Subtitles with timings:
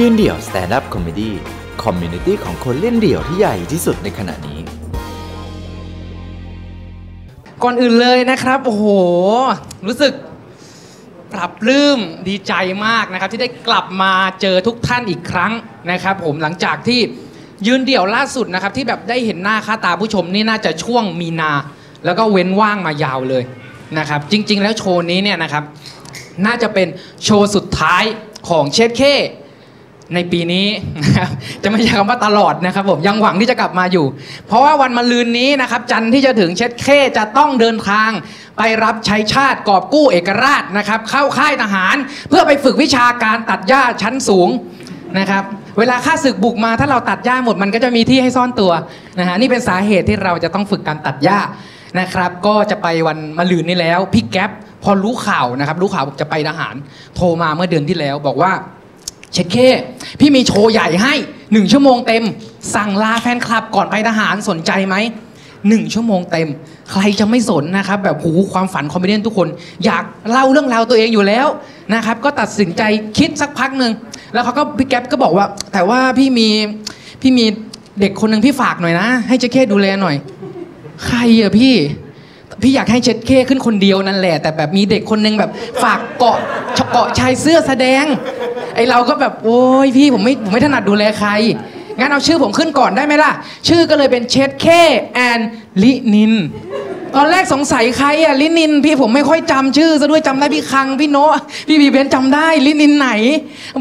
[0.00, 4.60] ยืนเดี่ยว stand-up comedy community ของคนเล่นเดี่ยวที่ใหญ่ที่สุดในขณะนี้
[7.62, 8.84] ก่อนอื่นเลยนะครับ โอ้โห
[9.86, 10.12] รู้สึก
[11.32, 11.98] ปลาบปลื้ม
[12.28, 12.52] ดีใจ
[12.86, 15.52] มากนะครับ ที่ได้กลับมาเจอทุกท่านอีกครั้ง
[15.90, 17.00] นะครับ ผมหลังจากที่
[17.66, 21.52] ยืนเดี่ยวล่าสุดนะครับ ที่แบบได้เห็นหน้าค่าตาผู้ชมนี่น่าจะช่วงมีนา
[22.04, 23.42] แล้วก็เว้นว่างมายาวเลย
[23.98, 25.64] นะครับ จริง ๆ แล้วโชว์นี้เนี่ยนะครับ
[26.46, 26.88] น่าจะเป็น
[27.24, 28.04] โชว์สุดท้าย
[28.48, 29.04] ของเชดเค
[30.14, 30.66] ในปีนี้
[31.04, 31.30] นะครับ
[31.62, 34.06] จะไม่ใช่คำว่าตลอดนะครับผมยังหวังที่จะกลับมาอยู่
[34.46, 38.10] เพราะว่าวันมะรืนนี้นะครับ จันที่จะถึงเช็ดเคจะต้องเดินทาง
[38.58, 41.96] ไปรับใช้ชาติกอบกู้เอกราชนะครับ เข้าค่ายทหาร
[42.28, 44.48] เพื่อไปฝึกวิชาการตัดหญ้าชั้นสูง
[45.18, 45.44] นะครับ
[45.78, 48.72] เวลาข้าศึกบุกมาถ้าเราตัดหญ้าหมดมันก็จะมีที่ให้ซ่อนตัว
[49.18, 51.38] นะฮะนี่เป็นสาเหตุที่เราจะต้องฝึกการตัดหญ้า
[52.00, 54.50] นะครับ ก็จะไปวันมะรืนนี้แล้วพี่แก๊ป
[54.84, 56.74] พอรู้ข่าวนะครับ รู้ข่าวบอกจะไปทหาร
[57.16, 58.52] โทรมาเมื่อเดือนที่แล้วบอกว่า
[59.36, 59.56] เชษฐ์เข้
[60.20, 61.14] พี่มีโชว์ใหญ่ให้
[61.52, 62.24] หนึ่งชั่วโมงเต็ม
[62.74, 64.96] สั่งลาแฟนคลับก่อนไปทหารสนใจไหม
[65.68, 66.48] หนึ่งชั่วโมงเต็ม
[66.90, 69.48] ใครจะไม่สนนะครับแบบหูความฝัน comedian ทุกคน
[69.84, 71.46] อยากเล่าเรื่องราวตัวเองอยู่แล้ว
[71.94, 72.82] นะครับก็ตัดสินใจ
[73.18, 73.92] คิดสักพักหนึ่ง
[74.32, 76.48] แล้วเขาก็พี่แก๊ปก็บอกว่า แต่ว่าพี่มี
[77.22, 77.44] พี่มี
[78.00, 80.16] เด็กคนหนึ่งพี่ฝากหน่อยนะ ให้เจ๊เคดูแลหน่อย
[81.06, 81.74] ใครอะพี่
[82.62, 85.50] พี่อยากให้เช็ดเคขึ้นคนเดียวนั่นแหละ แต่แบบมีเด็กคนนึงแบบ
[85.82, 86.38] ฝากเกาะ
[86.92, 88.04] เกาะชายเสื้อแสดง
[88.74, 91.30] ไอเราก็แบบโอ้ยพี่ผมไม่ผมไม่ถนัดดูแลใคร
[91.98, 93.32] งั้นเอาชื่อผมขึ้นก่อนได้ไหมล่ะ
[93.68, 94.66] ชื่อก็เลยเป็นเช็ดเค
[95.14, 95.40] แอน
[95.82, 96.34] ลินิน
[97.16, 101.36] ตอนแรกสงสัยใครอะลินิน พี่ผมไม่ค่อยจำชื่อซะด้วยจำได้พี่คังพี่โนะ
[101.68, 103.10] พี่บีเบนจำได้ลินินไหน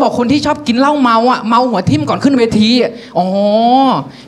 [0.02, 3.26] บอกคนที่ชอบกินเหล้าเมาอะเมาหัวทิ่มก่อนขึ้นเวทีอะอ๋อ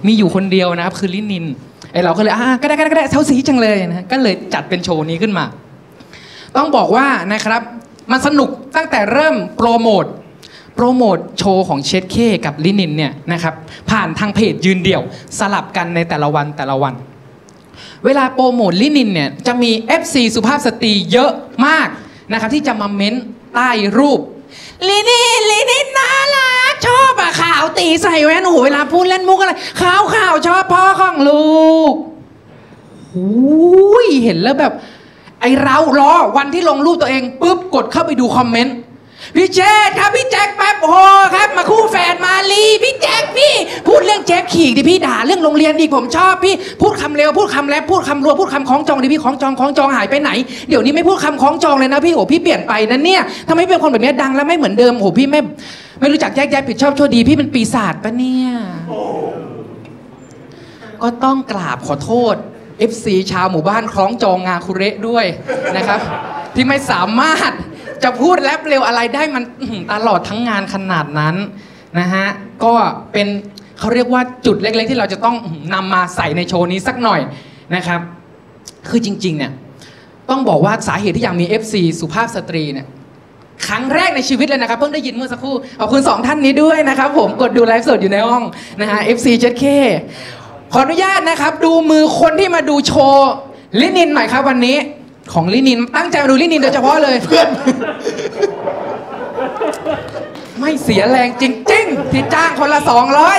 [0.06, 1.46] มีอยู่คนเดียวนะครับคือลินิน
[1.92, 5.46] ไอเราก็เลยอ่าก็ได้ก็ได้ก็ได้เท่าสีจังเลยนะก็เลยจัดเป็นโชว์นี้ขึ้นมา
[6.58, 7.62] ต้องบอกว่านะครับ
[8.12, 10.06] มันสนุกตั้งแต่เริ่มโปรโมท
[10.76, 13.54] โปรโมทโชว์ของเชดเคกับลินินเนี่ยนะครับ
[13.90, 15.02] ผ่านทางเพจยืนเดี่ยว
[15.40, 16.94] สลับกันในแต่ละวันแต่ละวัน
[18.06, 21.32] เวลาโปรโมทลินินเนี่ยจะมี FC สุภาพสตรีเยอะ
[21.66, 21.88] มาก
[22.32, 23.16] นะครับที่จะมาเม้น
[23.56, 24.20] ใต้รูป
[24.88, 31.94] ลินินลินินน่ารัก ชอบอะขาวตีใส่แว่นโอ้โหเวลาพูดเล่นมุกอะไรขาวขาวชอบพ่อของลูก
[33.14, 33.28] หู
[34.06, 34.74] ยเห็นแล้วแบบ
[35.42, 38.76] ไอเรารอวันที่ลงรูปตัวเองปุ๊บกดเข้าไปดูคอมเมนต์
[39.36, 40.94] พี่เจษครับพี่แจ็คแป๊บโฮ
[41.36, 43.54] ครับ มาคู่แฝดมาลีพี่แจ็คพี่
[43.88, 50.30] พูดเรื่องแจ็คขี่ดิพี่ด่าเรื่องโรงเรียนดีผมชอบพี่ พูดคำเร็วพูดคำแรปพูดคำรัวพูดคำคล้องจองดิพี่คล้องจองคล้องจองหายไปไหน
[50.70, 55.42] เดี๋ยวนี้ไม่พูดคำคล้องจองเลยนะพี่โอ้พี่เปลี่ยนไปนะเนี่ยทำไมเป็นคนแบบนี้ดังแล้วไม่เหมือนเดิมโอ้พี่ไม่
[56.00, 58.50] ไม่รู้จักแยกแยะผิดชอบชั่วดี พี่เป็นปีศาจปะเนี่ย
[61.02, 62.36] ก็ต้องกราบขอโทษ
[62.92, 65.26] FC ชาวหมู่บ้านคล้องจองงาคุเระด้วย
[65.78, 66.00] นะครับ
[66.56, 67.52] ที่ไม่สามารถ
[68.04, 69.44] จะพูดแรปเร็วอะไรได้มัน
[69.94, 71.36] ตลอดทั้งงานขนาดนั้น
[72.00, 72.26] นะฮะ
[72.64, 72.74] ก็
[73.12, 73.28] เป็น
[73.80, 75.36] เขาเรียกว่าจุดเล็ก ๆ ที่เราจะต้อง
[75.74, 77.22] นำมาใส่ในโชว์นี้สักหน่อย
[77.76, 78.00] นะครับ
[78.90, 79.52] คือจริง ๆ เนี่ย
[80.30, 82.88] ต้องบอกว่าสาเหตุที่อยากมี FC สุภาพสตรีเนี่ย
[83.68, 88.44] ครั้งแรกในชีวิตเลยนะครับเพิ่งได้ยินเมื่อสักครู่ขอบคุณสองท่านนี้ด้วยนะครับผมกดดูไลฟ์สดอยู่ในห้อง
[88.82, 89.64] นะฮะ FC 7K
[90.74, 93.30] ขออนุญาตนะครับ ดูมือคนที่มาดูโชว์
[93.82, 94.78] ลินินหน่อยครับวันนี้
[95.34, 97.48] ของลินินตั้งใจมาดูลินินโดยเฉพาะเลยเพื่อน
[100.60, 102.80] ไม่เสียแรงจริงๆ ที่จ้างคนละ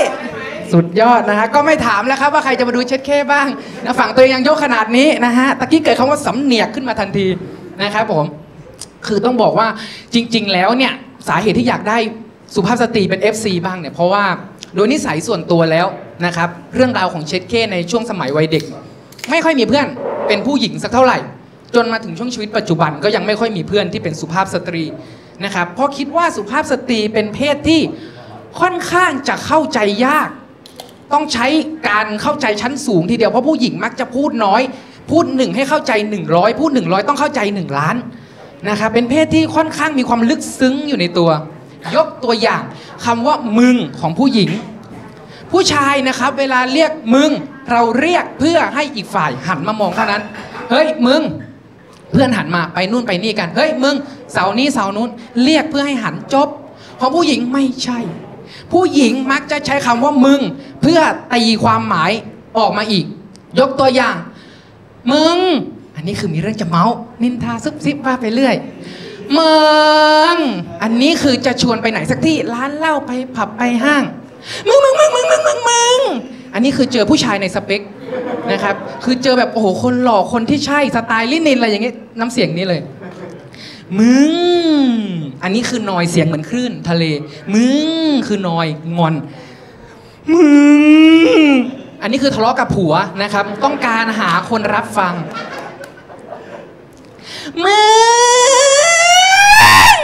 [0.06, 3.46] 200 สุดยอดนะฮะก็ไม่ถามแล้วครับว่าใครจะมาดูเช็ดเคบ้าง
[3.84, 7.26] นะฝั่งตัวเองยังยกขนาดนี้นะฮะตะกี้เกิดคำว่าสำเนียกขึ้นมาทันที
[7.82, 8.24] นะครับผม
[9.06, 9.68] คือต้องบอกว่า
[10.14, 10.92] จริง ๆ แล้วเนี่ย
[11.28, 11.98] สาเหตุที่อยากได้
[12.54, 14.24] สุภาพสตรีเป็น FC บ้างเนี่ยเพราะว่า
[14.74, 15.86] โดยนิสัยส่วนตัวแล้ว
[16.26, 18.64] นะครับเรื่องราวของเช็ดเคในช่วงสมัยวัยเด็ก
[19.30, 19.86] ไม่ค่อยมีเพื่อน
[20.28, 21.18] เป็นผู้หญิงสักเท่าไหร่
[21.74, 24.84] จนมาถึงช่วงชีวิตปัจจุบันก็ยังไม่ค่อยมีเพื่อนที่เป็นสุภาพสตรี
[25.44, 27.80] นะครับเพราะคิดว่าสุภาพสตรีเป็นเพศที่
[28.60, 30.28] ค่อนข้างจะเข้าใจยาก
[31.12, 31.46] ต้องใช้
[31.88, 34.62] การเข้าใจชั้นสูงทีเดียวเพราะผู้หญิงมักจะพูดน้อย
[35.10, 35.92] พูดหนึ่งให้เข้าใจ
[36.26, 37.96] 100 พูด 100 ต้องเข้าใจ 1 ล้าน
[38.68, 41.30] นะครับเป็นเพศที่ค่อนข้างมีความลึกซึ้งอยู่ในตัว
[41.94, 42.62] ยกตัวอย่าง
[43.04, 44.50] คำว่ามึงของผู้หญิง
[45.52, 47.30] ผู้ชายนะครับ เวลาเรียกมึง
[47.70, 50.22] เราเรียกเพื่อให้อีกฝ่ายหันมามองเท่านั้น
[50.70, 51.22] เฮ้ยมึง
[52.12, 53.94] เพื่อนหันมาไปนู่นไปนี่กัน เฮ้ยมึง
[54.32, 55.10] เสานี้เสานู้น
[55.44, 56.48] เรียกเพื่อให้หันจบ
[57.00, 57.98] ของผู้หญิงไม่ใช่
[58.72, 60.40] ผู้หญิงมักจะใช้คำว่ามึง
[60.82, 61.00] เพื่อ
[61.32, 62.12] ตีความหมาย
[62.58, 63.04] ออกมาอีก
[63.58, 64.16] ยกตัวอย่าง
[65.12, 65.38] มึง
[65.98, 68.56] อันนี้คือมีเรื่องจะเมาส์นินทาซุบซิบว่าไปเรื่อย
[69.38, 69.54] มึ
[70.34, 70.36] ง
[70.82, 74.02] อันนี้คือจะชวนไปไหนสักที่ร้านเหล้าไปผับไปห้าง
[74.68, 76.00] มึงมึงมึงมึงมึงมึงมึง
[76.54, 77.80] อันนี้คือเจอผู้ชายในสเปค
[78.50, 78.74] นะครับ
[79.04, 82.80] คือเจอแบบโอ้โหคนหล่อคนที่ใช่สไตล์ลินินอะไรอย่างเงี้ยน้ำเสียงนี้เลย
[83.98, 84.32] มึง
[85.42, 87.04] อันนี้คือนอยเสียงเหมือนคลื่นทะเล
[87.54, 87.66] มึ
[88.06, 88.66] งคือนอย
[88.98, 89.14] งอน
[90.32, 90.42] มึ
[91.48, 91.52] ง
[92.02, 95.14] อันนี้คือทะเลาะกับผัวนะครับ ต้องการหาคนรับฟัง
[97.64, 97.78] มึ
[99.96, 100.00] ง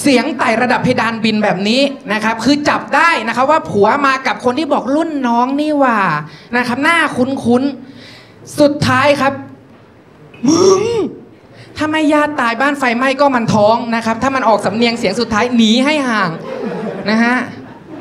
[0.00, 1.80] เสียงไต่ระดับเพดานบินแบบนี้
[2.12, 5.98] นะครับ คือจับได้นะครับว่าผัวมากับคนที่บอกรุ่นน้องนี่ว่า
[6.56, 9.32] นะครับ หน้าคุ้นๆสุดท้ายครับ
[10.48, 10.82] มึง
[11.76, 16.30] ถ้าไม่ญาติตายบ้านไฟไหม้ก็มันท้องนะครับ ถ้ามันออกสำเนียงเสียงสุดท้ายหนีให้ห่าง
[17.10, 17.36] นะฮะ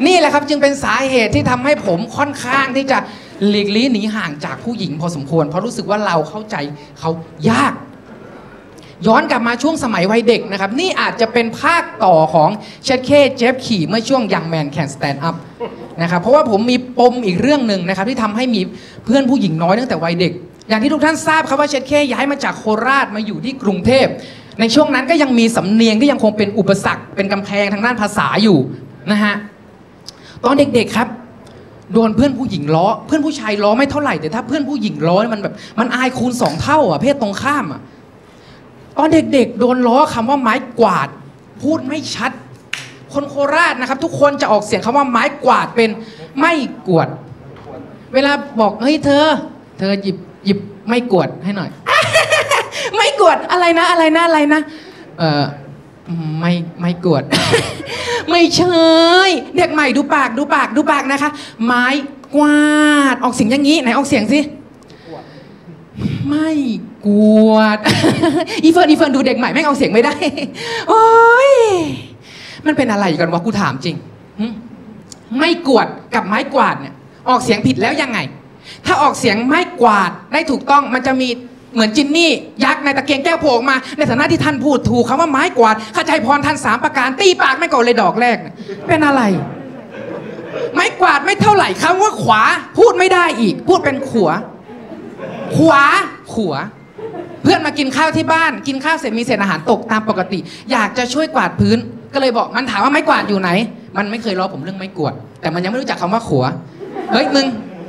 [0.06, 2.98] นี่แหละครับจึงเป็นสาเหตุที่ทำให้ผมค่อนข้างที่จะ
[3.48, 6.56] หลีกลี่หนีห่างจากผู้หญิงพอสมควร เพราะรู้สึกว่าเราเข้าใจ
[7.00, 7.10] เขา
[7.50, 7.74] ยาก
[9.08, 12.50] ย้อนกลับมาช่วงสมัยวัยเด็กนะครับ นี่อาจจะเป็นภาคต่อของ
[12.84, 15.36] เชดเคเจฟขี่เมื่อช่วงยังแมนแคนสแตนด์อัพ
[16.02, 18.62] นะครับเพราะว่าผมมีปมอีกเรื่องหนึ่งนะครับ ที่ทำให้มี
[19.06, 20.34] เพื่อนผู้หญิงน้อยตั้งแต่วัยเด็ก
[20.70, 24.06] อย่างที่ทุกท่านทราบครับว่าเชดเคย้ายมาจากโคราชมาอยู่ที่กรุงเทพ
[24.60, 28.58] ในช่วงนั้นก็ยังมีสำเนียงที่ยังคงเป็นอุปสรรคเป็นกำแพงทางด้านภาษาอยู่
[29.12, 29.36] นะฮะ
[30.44, 31.08] ตอนเด็กๆครับ
[31.94, 37.82] โดนเพื่อนผู้หญิงล้อ เพื่อนผู้ชายล้อไม่เท่าไหร่แต่ถ้าเพื่อนผู้หญิงล้อมันแบบมันอายคูณสองเท่าอะเพศตรงข้ามอะ
[38.98, 41.08] ตอนเด็กๆ โดนล้อคำว่าไม้กวาด
[41.62, 42.32] พูดไม่ชัด
[43.14, 45.90] คนโคราชนะครับ ทุกคนจะออกเสียงคำว่าไม้กวาดเป็น
[46.40, 46.54] ไม่
[46.88, 47.08] กวด
[48.14, 49.26] เวลาบอกเฮ้ยเธอ
[49.80, 50.60] เธอหยิบหยิบ
[50.90, 51.70] ไม่กวดให้หน่อย
[52.96, 54.62] ไม่กวดอะไรนะอะไรนะอะไรนะ
[55.20, 55.44] เออ
[56.40, 56.52] ไม่
[56.82, 57.24] ไม่กวด
[58.30, 58.76] ไม่ใช่
[59.56, 61.30] เด็กใหม่ดูปากดูปากดูปากนะคะ
[61.66, 61.86] ไม้
[62.36, 62.62] กวา
[63.14, 64.40] ดออกเสียงอย่างนี้ไหนออกเสียงสิ
[66.30, 66.50] ไม่
[67.08, 67.10] ก
[67.50, 67.78] วด
[68.64, 70.16] อีเฟิร์นอีเฟิร์นดูเด็กใหม่แม่งเอาเสียงไม่ได้
[70.90, 71.04] โอ้
[71.50, 71.52] ย
[72.66, 73.96] มันเป็นอะไรกันวะกูถามจริง
[75.40, 76.94] ไม่กวดกับไม้กวาดเนี่ย
[77.30, 78.20] ออกเสียงผิดแล้วยังไง
[78.86, 81.30] ถ้าออกเสียงไม้กวาดได้ถูกต้องมันจะมี
[81.74, 82.32] เหมือนจินนี่
[82.64, 88.56] ยักษ์ในตะเกียงแก้วโผล่มา ในฐานะที่ท่านพูดถูกคำว่าไม้กวาดขจายพรท่านสามประการ ตีปากไม่ก่อนเลยดอกแรกเนี่ย
[88.88, 89.22] เป็นอะไร
[90.74, 92.42] ไม้กวาดไม่เท่าไหร่คำว่าขวา
[92.78, 94.34] พูดไม่ได้อีก พูดเป็นขวา
[95.56, 95.84] ขวา
[96.34, 96.58] ขวา
[97.44, 100.40] เพื่อนมากินข้าวที่บ้าน กินข้าวเสร็จมีเศษอาหารตกตามปกติ
[100.72, 101.78] อยากจะช่วยกวาดพื้น
[102.14, 103.50] ก็เลยบอกมันถามว่าไม้กวาดอยู่ไหน
[103.98, 106.46] มันไม่เคยล้อผมเรื่องไม้กวาดแต่มันยังไม่รู้จักคำว่าขัว
[107.14, 107.46] เฮ้ยมึง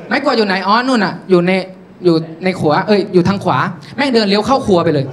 [0.09, 1.53] ไม้กวาดอยู่ไหนอ๋อนู่นอะ อยู่ใน
[2.05, 3.59] อยู่ในขวาเอ้ยอยู่ทางขวา
[3.97, 5.07] แม่งเดินเลี้ยวเข้าครัวไปเลย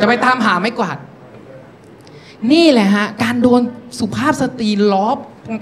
[0.00, 0.96] จะไปตามหาไม้กวาด
[2.52, 3.60] นี่แหละฮะ การโดน
[3.98, 5.08] สุภาพสตรีล้อ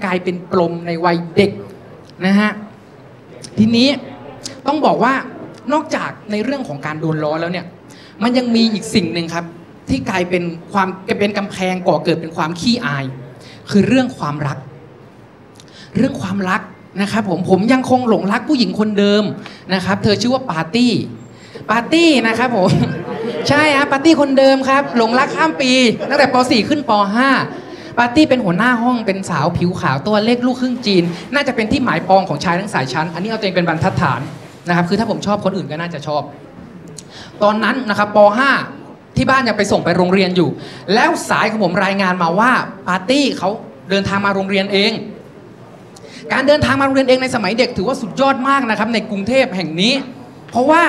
[0.05, 1.51] กลายเป็นปลมในวัยเด็ก
[2.25, 2.51] นะฮะ
[3.57, 3.87] ทีนี้
[4.67, 5.13] ต้องบอกว่า
[5.73, 7.65] นอกจากในเรื่องของการโดนล้อแล้วเนี่ย
[8.23, 9.45] มันยังมีอีกสิ่งหนึ่งครับ
[9.89, 10.43] ที่กลายเป็น
[10.73, 10.87] ความ
[11.19, 13.05] เป็นกำแพงก่อเกิดเป็นความขี้อาย
[13.71, 14.57] คือเรื่องความรัก
[15.95, 16.61] เรื่องความรัก
[17.01, 19.23] นะครับผมผมยังคงหลงรักผู้หญิงคนเดิม
[19.73, 20.93] นะครับ เธอชื่อว่าปาร์ตี้
[21.69, 22.71] ปาร์ตี้นะครับผม
[23.49, 25.71] ใช่ฮะปาร์ตี้คนเดิมครับ หลงรักข้ามปี
[26.09, 26.91] ตั้งแต่ป .4 ขึ้นป
[27.45, 31.03] .5 ปาร์ตี้เป็นหัวหน้าห้องเป็นสาวผิวขาวตัวเล็กลูกครึ่งจีน
[31.33, 34.21] น่าจะเป็นที่หมายปองของชายทั้งสายชั้น อันนี้เอาตัวเองเป็นบรรทัดฐาน
[34.67, 36.21] นะครับคือถ้าผมชอบคนอื่นก็น่าจะชอบ
[37.43, 38.19] ตอนนั้นนะครับป
[38.67, 40.49] .5 ที่บ้านยังไปส่งไปโรงเรียนอยู่
[40.93, 42.51] แล้วสายของผมรายงานมาว่า
[42.87, 43.49] ปาร์ตี้เขา
[43.89, 44.91] เดินทางมาโรงเรียนเอง
[46.33, 49.93] การเดินทางมาโรงเรียนเองในสมัยเด็กถือว่าสุดยอดมากนะครับในกรุงเทพแห่งนี้
[50.51, 50.83] เพราะว่า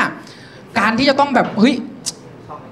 [0.78, 1.74] การที่จะต้องแบบเฮ้ย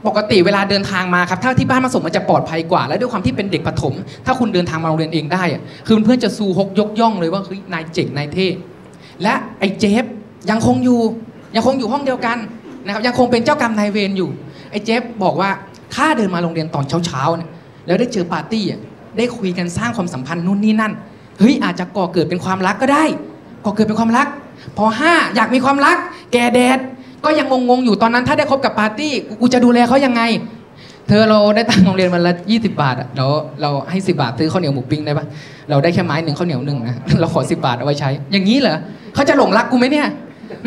[0.07, 3.95] ปกติเวลาเดินทางมาครับถ้าที่บ้านมาส่งมันจะปลอดภัยกว่า และด้วยความที่เป็นเด็กประถม
[4.27, 8.49] ถ้าคุณเดินทางมาโรงเรียนเองได้อะคือเพื่อนจะซูฮกยกย่องเลยว่าเฮ้ยนายเจ๋งนายเท่
[9.23, 10.05] และไอ้เจฟ
[10.51, 11.01] ยังคงอยู่
[11.55, 12.39] ยังคงอยู่ห้องเดียวกัน
[12.87, 14.31] นะครับยังคงเป็นเจ้ากรรมนายเวรอยู่
[14.71, 15.51] ไอ้เจฟบอกว่า
[15.95, 17.51] ถ้าเดินมาโรงเรียนตอนเช้าๆเนี่ย
[17.87, 18.81] แล้วได้เจอปาร์ตี้อะ
[19.17, 20.93] ได้คุยกันสร้างความสัมพันธ์นู่นนี่นั่น
[21.39, 23.05] เฮ้ยอาจจะก่อเกิดเป็นความรักก็ได้
[23.65, 24.27] ก่อเกิดเป็นความรัก
[24.77, 25.97] พอห้าอยากมีความรัก
[26.33, 26.79] แกแดด
[27.25, 30.23] ก็ยังงงๆอยู่ตอนนั้นถ้าได้คบกับปาร์ตี้กูจะดูแลเขายังไง
[31.09, 35.27] เธอเราได้ตังค์โรงเรียนวันละ20 บาทอะเดี๋ยวเราให้10บาทซื้อข้าวเหนียวหมูปิ้งได้ปะ
[35.71, 38.77] เราได้แค่ไม้หนึ่งข้าวเหนียวหนึ่งนะเราขอ10บาทเอาไว้ใช้ อย่างนี้เหรอ
[39.15, 40.09] เขาจะหลงรักกูไหมเนี่ย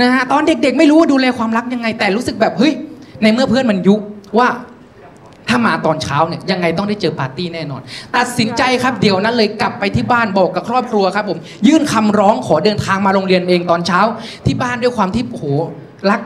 [0.02, 2.74] นะฮะตอนเด็กๆ ไม่รู้ว่าดูแลความรักยังไงแต่รู้สึกแบบเฮ้ย
[3.22, 3.96] ในเมื่อเพื่อนมันยุ
[4.38, 4.48] ว่า
[5.50, 7.82] ถ้ามาตอนเช้าเนี่ยยังไงต้องได้เจอปาร์ตี้แน่นอน
[8.16, 14.00] ตัดสินใจครับเดี๋ยวนั้นเลยกลับไปที่บ้านบอกกับครอบครัวครับผม ยื่นคำร้องขอเดินทางมาโรงเรียนเองตอนเช้า
[14.46, 15.46] ที่บ้านด้วยความที่โอ้โห
[16.10, 16.20] รัก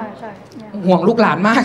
[0.86, 1.64] ห่วงลูกหลานมาก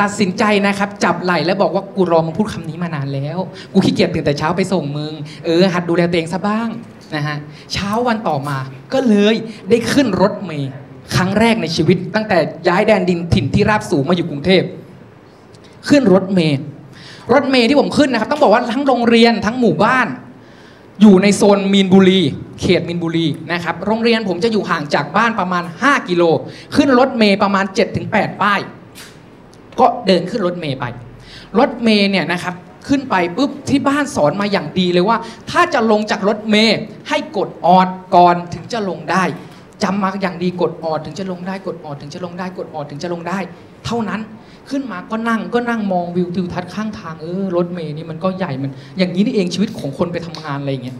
[0.00, 3.38] ตัดสินใจนะครับ จับไหล่แล้วบอกว่ากูรอมึงพูดคำนี้มานานแล้ว
[3.72, 5.12] กูขี้เกียจตื่นแต่เช้าไปส่งมึง
[5.44, 6.68] เออหัดดูแลตัวเองซะบ้าง
[7.14, 7.36] นะฮะ
[7.72, 8.58] เช้าวันต่อมา
[8.92, 9.34] ก็เลย
[9.70, 10.72] ได้ขึ้นรถเมย์
[11.16, 12.38] ครั้งแรกในชีวิต ตั้งแต่
[12.68, 14.62] ย้ายแดนดินถิ่นที่ราบสูงมาอยู่กรุงเทพ
[15.88, 16.58] ขึ้นรถเมย์
[17.32, 20.06] รถเมย์ที่ผมขึ้นนะครับ ต้องบอกว่าทั้งโรงเรียนทั้งหมู่บ้าน
[21.00, 22.20] อยู่ในโซนมีนบุรี
[22.60, 26.22] เขตมีนบุรีนะครับโรงเรียนผมจะอยู่ห่างจากบ้านประมาณ 5 กิโล
[26.76, 27.64] ขึ้นรถเมย์ประมาณ
[28.02, 28.60] 7-8 ป้าย
[29.80, 30.84] ก็เดินขึ้นรถเมย์ไป
[31.58, 32.54] รถเมย์เนี่ยนะครับ
[32.88, 35.16] ขึ้นไปปุ๊บที่บ้านสอนมาอย่างดีเลยว่า
[35.50, 36.78] ถ้าจะลงจากรถเมย์
[37.08, 39.24] ให้กดออดก่อนถึงจะลงได้
[39.82, 43.38] จำมาอย่างดีกดออดถึงจะลงได้กดออดถึงจะลงได้กดออดถึงจะลงได้
[43.86, 44.20] เท่านั้น
[44.70, 50.96] ขึ้นมาก็นั่งก็นั่งมองวิวทิวทัศน์ข้างทางเออรถเมย์นี่มันก็ใหญ่มัน อย่างนี้นี่เองชีวิตของคนไปทำงานอะไรอย่างเงี้ย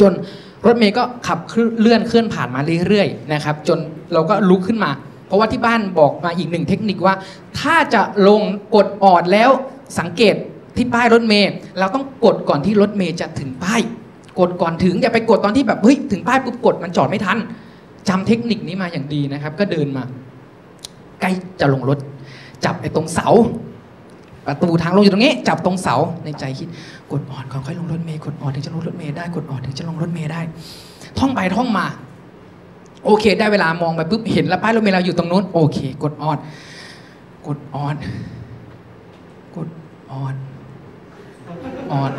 [0.00, 0.12] จน
[0.66, 1.38] รถเมย์ก็ขับ
[1.80, 3.78] เลื่อนเคลื่อนผ่านมาเรื่อยๆนะครับ จน
[4.12, 4.90] เราก็ลุกขึ้นมา
[5.26, 7.14] เพราะว่าที่บ้านบอกมาอีกหนึ่งเทคนิคว่า
[7.60, 8.42] ถ้าจะลง
[8.74, 9.50] กดออดแล้ว
[9.98, 10.34] สังเกต
[10.76, 13.80] ที่ป้ายรถเมย์เราต้องกดก่อนที่รถเมย์จะถึงป้าย
[14.40, 17.38] กดก่อนถึงอย่าไปกดตอนที่แบบเฮ้ยถึงป้ายปุ๊บกดมันจอดไม่ทัน
[18.08, 20.02] จำเทคนิคนี้มาอย่างดีนะครับ ก็เดินมา
[21.20, 21.98] ใกล้จะลงรถ
[22.64, 23.28] จับไอ้ตรงเสา
[24.46, 26.68] ประตูทางลงอยู่ตรงนี้ จับตรงเสาในใจคิด
[27.12, 30.40] กดออดก่อนค่อยลงรถเมย์กดอ่อดถึงจะลงรถเมย์ได้กดอ่อดถึงจะลงรถเมย์ได้
[31.18, 31.86] ท่องไปท่องมา
[33.04, 36.38] โอเค ได้เวลามองไปปุ๊บเห็นแล้วป้ายรถเมล์เราอยู่ตรงนู้นโอเค กดอ่อด
[37.46, 37.96] กดอ่อด
[39.56, 39.68] กด
[40.10, 40.34] อ่อด
[41.92, 42.12] ออด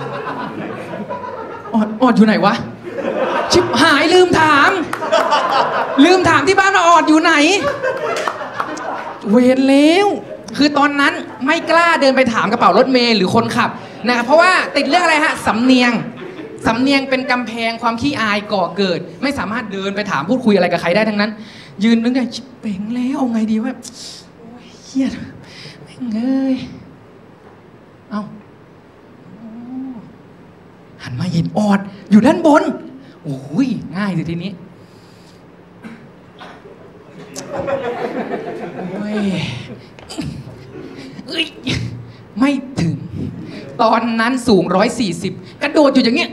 [1.74, 2.54] ออดออดอยู่ไหนวะ
[3.54, 4.72] ชิบหายลืมถาม
[6.06, 7.34] ลืมถามที่บ้านว่าออดอยู่ไหน
[9.32, 10.08] เวรแล้ว
[10.58, 11.14] คือตอนนั้น
[11.46, 13.70] ไม่กล้าเดินไปถามกระเป๋ารถเมล์หรือคนขับ
[14.08, 15.92] นะครับเพราะว่าติดเรื่องอะไรฮะสำเนียง
[16.68, 21.32] สำเนียงเป็นกำแพงความขี้อายก่อเกิด ไม่สามารถเดินไปถามพูดคุยอะไรกับใครได้ทั้งนั้น
[21.84, 23.74] ยืนนึกได้ชิบเป่งแล้วเอาไงดีว่า
[24.38, 25.12] โอ้ยเครียด
[25.84, 26.56] แม่งเอ้ย
[28.12, 28.22] เอา
[31.04, 31.80] หันมาเห็นออด
[32.12, 32.64] อยู่ด้านบน
[33.24, 34.52] โอ้ยง่ายสิทีนี้
[38.92, 39.18] โอ้ย
[41.28, 41.46] เอ้ย
[42.40, 42.96] ไม่ถึง
[43.82, 44.64] ตอนนั้นสูง
[45.14, 46.32] 140 กระโดดอยู่อย่างเงี้ย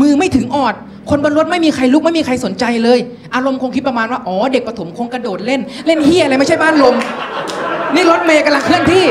[0.00, 0.74] มือไม่ถึงออด
[1.10, 2.98] คนบนรถไม่มีใครลุกไม่มีใครสนใจเลย
[3.34, 6.94] อารมณ์คงคิดประมาณว่า อ๋อ เด็กประถมคงกระโดดเล่น เล่นเฮียอะไรไม่ใช่บ้านลม
[7.94, 9.04] นี่รถเมย์กำลังเคลื่อนที่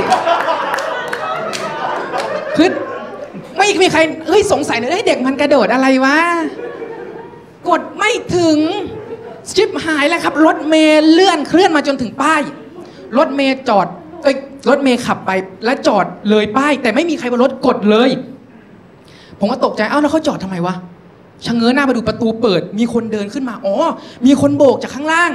[2.58, 2.70] คือ
[3.58, 6.18] ไม่มีใคร เฮ้ยสงสัยเลยเด็กมันกระโดดอะไรวะ
[7.70, 8.58] กดไม่ถึง
[9.56, 12.42] ชิปหายแล้วครับ รถเมย์เลื่อนเคลื่อนมาจนถึงป้าย
[13.18, 13.88] รถเมย์จอด
[14.24, 14.36] เอ้ย
[14.70, 15.32] รถเมย์ขับไป
[15.66, 18.10] และจอดเลยป้าย แต่ไม่มีใครบนรถกดเลย
[19.40, 20.76] ผมก็ตกใจเอ้าแล้วเขาจอดทำไมวะ
[21.46, 23.76] ชะเง้อหน้าไปดูประตูเปิด มีคนเดินขึ้นมาอ๋อ
[24.26, 25.32] มีคนโบกจากข้างล่าง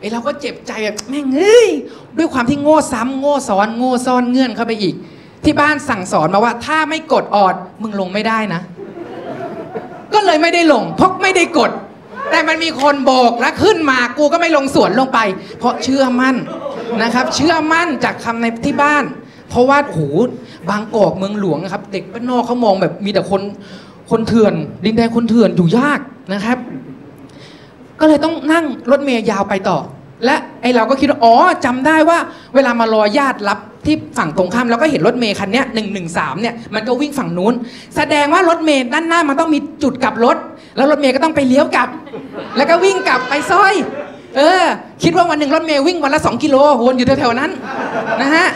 [0.00, 1.68] ไอ้เราก็เจ็บใจแบบแม่งเอ้ย
[2.16, 4.94] ด้วยความที่โง่ซ้ำโง่ซ้อนโง่ซ่อนเงื่อนเข้าไปอีก
[5.44, 8.60] ที่บ้านสั่งสอนมาว่า ถ้าไม่กดออดมึงลงไม่ได้นะ
[10.14, 11.70] ก็เลยไม่ได้ลงเพราะไม่ได้กด
[12.30, 15.18] แต่มันมีคนโบกแล้วขึ้นมากูก็ไม่ลงสวนลงไป
[15.58, 16.36] เพราะเชื่อมั่น
[17.02, 19.04] นะครับ เชื่อมั่นจากคำในที่บ้าน
[19.48, 20.00] เพราะว่าโอ้โห
[20.70, 23.42] บางกอกเมืองหลวงนะครับ เด็กบ้านนอกเขามองแบบมีแต่คน
[24.10, 26.00] คนเถื่อน ดินแดนคนเถื่อนอยู่ยาก
[26.32, 26.58] นะครับ
[28.00, 29.78] ก็เลยต้องนั่งรถเมย์ยาวไปต่อ
[30.24, 31.34] และไอเราก็คิดว่าอ๋อ
[31.64, 32.18] จำได้ว่า
[32.54, 37.54] เวลามารอญาติรับ ที่ฝั่งตรงข้ามเราก็เห็นรถเมย์คันเนี้ยหนึ่งหนึ่งสามเนี่ยมันก็วิ่งฝั่งนู้น
[37.96, 40.36] แสดงว่ารถเมย์ด้านหน้ามันต้องมีจุดกลับรถ
[40.76, 41.88] แล้วรถเมย์ก็ต้องไปเลี้ยวกลับ
[42.56, 43.74] แล้วก็วิ่งกลับไปซอย
[44.36, 44.64] เออ
[45.02, 47.50] คิดว่าวันหนึ่งรถเมย์วิ่งวันละสองกิโลวนอยู่แถวๆนั้น
[48.20, 48.48] นะฮะ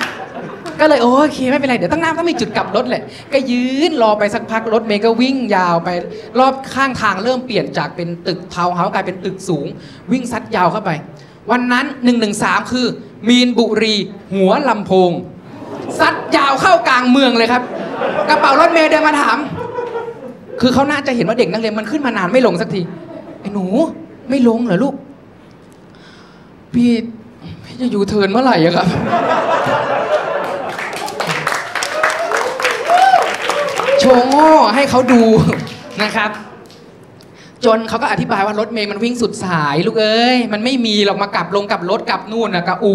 [0.81, 5.89] ก็เลยโอเคไม่เป็นไร เดี๋ยวตั้งหน้าต้องมีจุดกลับรถแหละก็ยืนรอไปสักพักรถเมย์ก็วิ่งยาวไป
[6.39, 9.67] รอบข้างทางเริ่มเปลี่ยนจากเป็นตึกทาวน์เฮาส์กลายเป็นตึกสูง
[10.13, 10.91] วิ่งซัดยาวเข้าไป
[11.51, 11.87] วันนั้น
[12.29, 12.87] 113 คือ
[13.29, 13.95] มีนบุรี
[14.35, 15.11] หัวลำโพง
[15.99, 17.63] ซัดยาวเข้ากลางเมืองเลยครับ
[18.29, 19.39] กระเป๋ารถเมย์เดินมาถาม
[20.61, 22.81] คือเขาน่าจะเห็นว่าเด็กนักเรียนมันขึ้นมานานไม่ลงสักที
[23.41, 23.65] ไอ้หนู
[24.29, 24.95] ไม่ลงเหรอลูก
[26.75, 26.91] พี่
[27.65, 28.89] พี่จะอยู่เทิร์นเมื่อไหร่อะครับ
[34.01, 35.23] โชว์โง่ให้เขาดู
[36.03, 36.31] นะครับ
[37.65, 42.95] จนเขาก็อธิบายว่ารถเมย์มันวิ่งสุดสายลูกเอ้ยมันไม่มีหรอกมากลับลงกลับรถกลับนู่นนะกับอู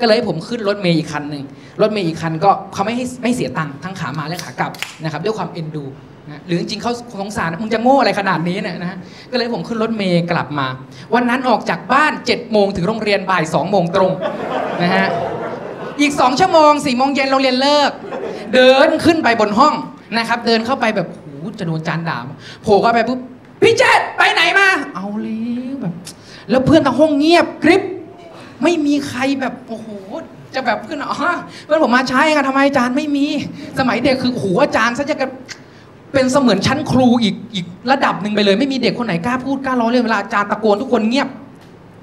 [0.00, 1.44] ก็เลยให้ผมขึ้นรถเมย์อีกคันหนึ่ง
[1.80, 5.84] รถเมย์อีกคันก็เขาไม่ให้ไม่เสียตังค์ทั้งขามาและขากลับนะครับด้วยความเอ็นดู
[6.30, 8.96] นะหรือจริงๆเขาสงสารมึงจะโง่อะไรขนาดนี้เนี่ยนะ
[9.30, 10.66] ก็เลยผมขึ้นรถเมย์กลับมา
[11.14, 14.12] วันนั้นออกจากบ้าน7จ็ดโมงถึงโรงเรียนบ่าย2องโมงตรง
[14.82, 15.06] นะฮะ
[16.00, 17.90] อีกสองชั่วโมงสี่โมงเย็นโรงเรียนเลิก
[18.54, 19.74] เดินขึ้นไปบนห้อง
[20.18, 21.26] นะครับ เดินเข้าไปแบบโห
[21.58, 22.18] จะโดนจานด่า
[22.62, 23.20] โผล่เข้าไปปุ๊บ
[23.64, 25.92] พี่เจษไปไหนมา เอาเลยแบบ
[26.50, 27.82] แล้วเพื่อนทั้งห้องเงียบกริบ
[28.62, 29.88] ไม่มีใครแบบโอ้โห
[30.54, 31.32] จะแบบขึ้นอ๋อ
[31.64, 33.26] เพื่อนผมมาใช้กันทำไมอาจารย์ไม่มี
[33.78, 35.30] สมัยเด็กคือโอ้โหอาจารย์ซะจะกัน
[36.12, 41.28] เป็นเสมือนชั้นครูอีกอีกระดับหนึ่งไปเลย ไม่มีเด็กคนไหนกล้าพูดกล้าล้องเล่นเวลาอาจารย์ตะโกนทุกคนเงียบ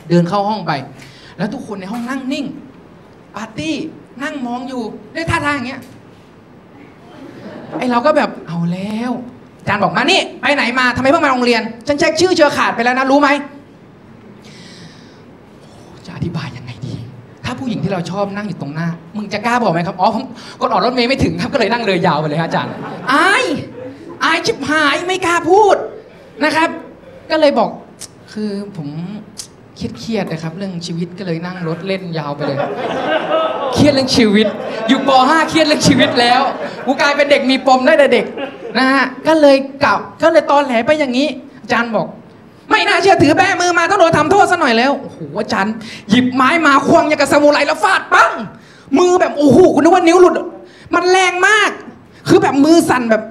[0.10, 0.72] เดินเข้าห้องไป
[1.38, 2.46] แล้วทุกคนในห้องนั่งนิ่ง
[3.36, 3.76] ปาร์ตี้
[4.24, 4.82] นั่งมองอยู่
[5.16, 5.82] ด้วยท่าทางอย่างเงี้ย
[7.78, 9.12] ไอเราก็แบบเอาแล้ว
[9.62, 13.30] อาจารย์บอกมานี่ไปไหนมาทำไมเพิ่งมาโรงเรียน ฉันเช็คชื่อเจอขาดไปแล้วนะรู้ไหม
[15.62, 15.72] โอ้
[16.06, 16.94] จะอธิบายยังไงดี
[17.46, 20.24] ถ้าผู้หญิงที่เราชอบนั่งอยู่ตรงหน้า มึงจะกล้าบอกไหมครับ อ๋อผม
[20.62, 22.74] กดออกรถเมย์ไม่ถึงครับก็เลยนั่งเลยยาวไปเลยฮะอาจารย์
[23.12, 23.46] อาย
[24.24, 25.76] อายชิบหายไม่กล้าพูด
[26.44, 26.70] นะครับ
[27.32, 27.70] ก็เลยบอก
[28.34, 28.90] คือผม
[29.76, 32.58] เครียดๆนะครับเรื่องชีวิตก็เลยนั่งรถเล่นยาวไปเลย
[33.74, 34.48] เครียดเรื่องชีวิต
[34.88, 36.42] อยู่ป .5 เครียดเรื่องชีวิตแล้ว
[36.86, 38.26] กูกลายเป็นเด็กมีปมได้แต่เด็ก
[38.80, 41.28] นะฮะก็เลยกลับก็เลยตอนแหลไปอย่างนี้
[41.64, 42.08] อาจารย์บอก
[42.72, 45.74] ไม่น่าเชื่อถือแบมือมาต้องโดนทำโทษซะหน่อยแล้วโอ้โหอาจารย์
[46.10, 48.32] หยิบไม้มาควงอย่างกับซามูไรแล้วฟาดปั้ง
[48.98, 50.34] มือแบบโอ้โหคุณนึกว่านิ้วหลุด
[50.96, 51.70] มันแรงมาก
[52.30, 53.24] คือแบบมือสั่นแบบ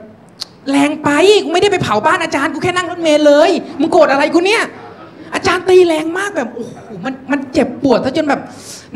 [0.70, 1.10] แรงไป
[1.44, 4.62] กูไม่ได้ไปเผาบ้านอาจารย์กูแค่นั่งรถเมล์เลยมึงโกรธอะไรกูเนี่ย
[5.34, 8.40] อาจารย์ตีแรงมากแบบโอ้โหมันมันเจ็บปวดซะจนแบบ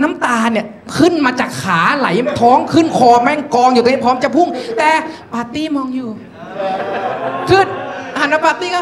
[0.02, 2.08] น้ำตาเนี่ยขึ้นมาจากขาไหล
[2.40, 4.48] ท้องขึ้นคอแม่งกองอยู่ตรงนี้พร้อมจะพุ่ง
[4.78, 4.90] แต่
[5.32, 6.08] ปาร์ตี้มองอยู่
[7.48, 7.62] คือ
[8.18, 8.80] หันมาปาร์ตี้ก็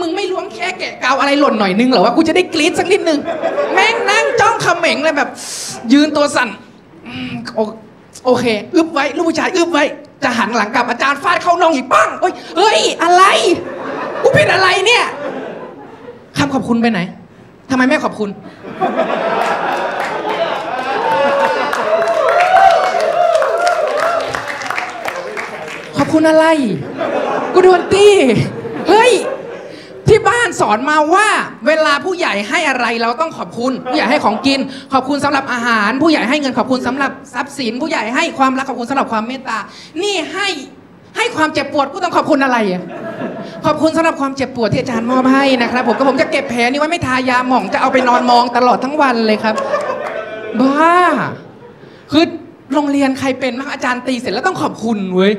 [0.00, 3.18] มึงไม่ล้วงแค่แกะกาวอะไรหล่นหน่อยนึงเหรอว่ากูจะได้กรี๊ดสักนิดนึง
[3.74, 5.28] แม่งนั่งจ้องเขม็งเลยแบบ
[5.92, 6.48] ยืนตัวสั่น
[7.54, 7.60] โอ
[8.24, 9.84] โอเค อึบไว้ ลูกผู้ชายอึบไว้
[10.24, 13.22] จะหันหลังกลับอาจารย์ฟาดเข้าน่องอีกปั้งเฮ้ยเฮ้ย อะไร
[14.22, 15.04] กูเป็นอะไรเนี่ย
[16.38, 17.00] คำขอบคุณไปไหน
[17.70, 18.30] ทำไมไม่ขอบคุณ
[25.96, 26.46] ขอบ คุณอะไร
[27.54, 28.14] กูโดนตี้
[28.88, 29.12] เฮ้ย
[30.08, 31.28] ที่บ้านสอนมาว่า
[31.66, 34.60] เวลาผู้ใหญ่ให้อะไรเราต้องขอบคุณ ผู้ใหญ่ให้ของกิน
[34.92, 39.58] ขอบคุณสำหรับอาหาร ผู้ใหญ่ให้เงินขอบคุณสำหรับทรัพย์สิน ผู้ใหญ่ให้ความรักขอบคุณสำหรับความเมตตา
[40.02, 40.48] นี่ให้
[41.16, 42.82] ให้ความเจ็บปวดกูต้องขอบคุณอะไรอะ
[43.66, 49.54] ขอบคุณสำหรับความเจ็บปวดที่อาจารย์มอบให้นะครับผมก็ผมจะเก็บแผลนี้ไว้ไม่ทายาหม่องจะเอาไปนอนมองตลอดทั้งวันเลยครับ
[50.60, 50.96] บ้า
[52.12, 52.24] คือ
[52.74, 55.32] โรงเรียนใครเป็นมางอาจารย์ตีเสร็จแล้วต้องขอบคุณเว้ย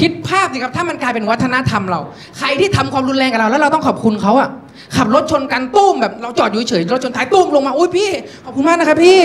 [0.00, 2.00] คิดภาพสิครับถ้ามันกลายเป็นวัฒนธรรมเรา
[2.38, 4.48] ใครที่ทำความรุนแรงกับเรา แล้วเราต้องขอบคุณเขาอะ
[4.96, 8.10] ขับรถชนกันตุ้มแบบเราจอดอยู่เฉยรถชนท้ายตุ้มลงมาอุ้ยพี่
[8.44, 9.18] ขอบคุณมากนะครับพี่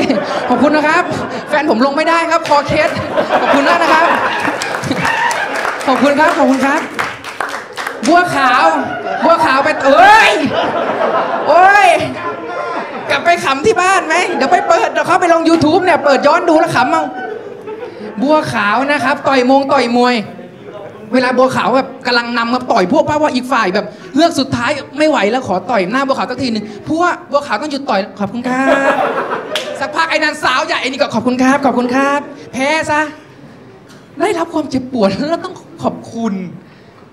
[0.50, 1.04] ขอบคุณนะครับ
[1.50, 2.90] แฟนผมลงไม่ได้ครับคอเคส
[3.42, 4.06] ขอบคุณมากนะครับ
[5.88, 6.82] ขอบคุณครับขอบคุณครับ
[8.08, 8.66] บัวขาว
[9.24, 10.32] บัวขาวไปเอ้ย
[11.48, 11.88] โอ้ย
[13.10, 17.04] กลับไปขำที่บ้านไหมเดี๋ยวไปเปิดเดี๋ยวเขาไปลง YouTube เนี่ยเปิดย้อนดูแล้วขำเอา
[18.22, 20.16] บัวขาวนะครับ ต่อยมงต่อยมวย
[21.14, 28.96] เวลาบัวขาวแบบกำลังนำมาต่อยพวกป้าว่าอีกฝ่ายแบบเลือกสุดท้ายไม่ไหวแล้วขอต่อยหน้าบัวขาวสักทีหนึ่งพวกบัวขาวต้องหยุดต่อยขอบคุณครับ
[29.80, 32.20] สักพักไอ้นันสาวใหญ่ไอ้นี่ก็ขอบคุณครับขอบคุณครับ
[32.54, 33.02] แพ้ซะ
[34.20, 36.34] ได้รับความเจ็บปวดแล้วต้องขอบคุณ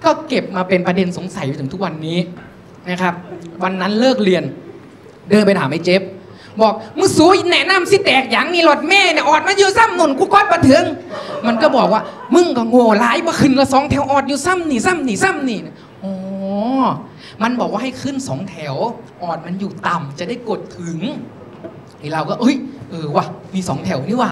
[0.04, 2.18] ก็เก็บมาเป็นประเด็นสงสัยอยู่ถึงทุกวันนี้
[2.90, 3.14] นะครับ
[3.62, 4.44] วันนั้นเลิกเรียน
[5.30, 6.02] เดินไปถามไอ้เจฟ
[6.64, 10.84] บอกมึงสูแนะนำสิแตกอย่างนี่รถแม่เนี่ยออดมาอยู่ซ้ำหนุนกูก้อนมาถึง
[11.46, 12.02] มันก็บอกว่า
[12.34, 15.58] มึงก็โง่หลายมาขึ้นละสองแถวออดอยู่ซ้ำนี่ซ้ำนี่ซ้ำนี่
[16.04, 16.12] อ๋อ
[17.42, 18.74] มันบอกว่าให้ขึ้นสองแถว
[19.22, 20.98] ออดมันอยู่ต่ำจะได้กดถึง
[21.98, 22.56] ไอเราก็เอ้ย
[22.90, 24.30] เออว่ะมีสองแถวนี่ว่ะ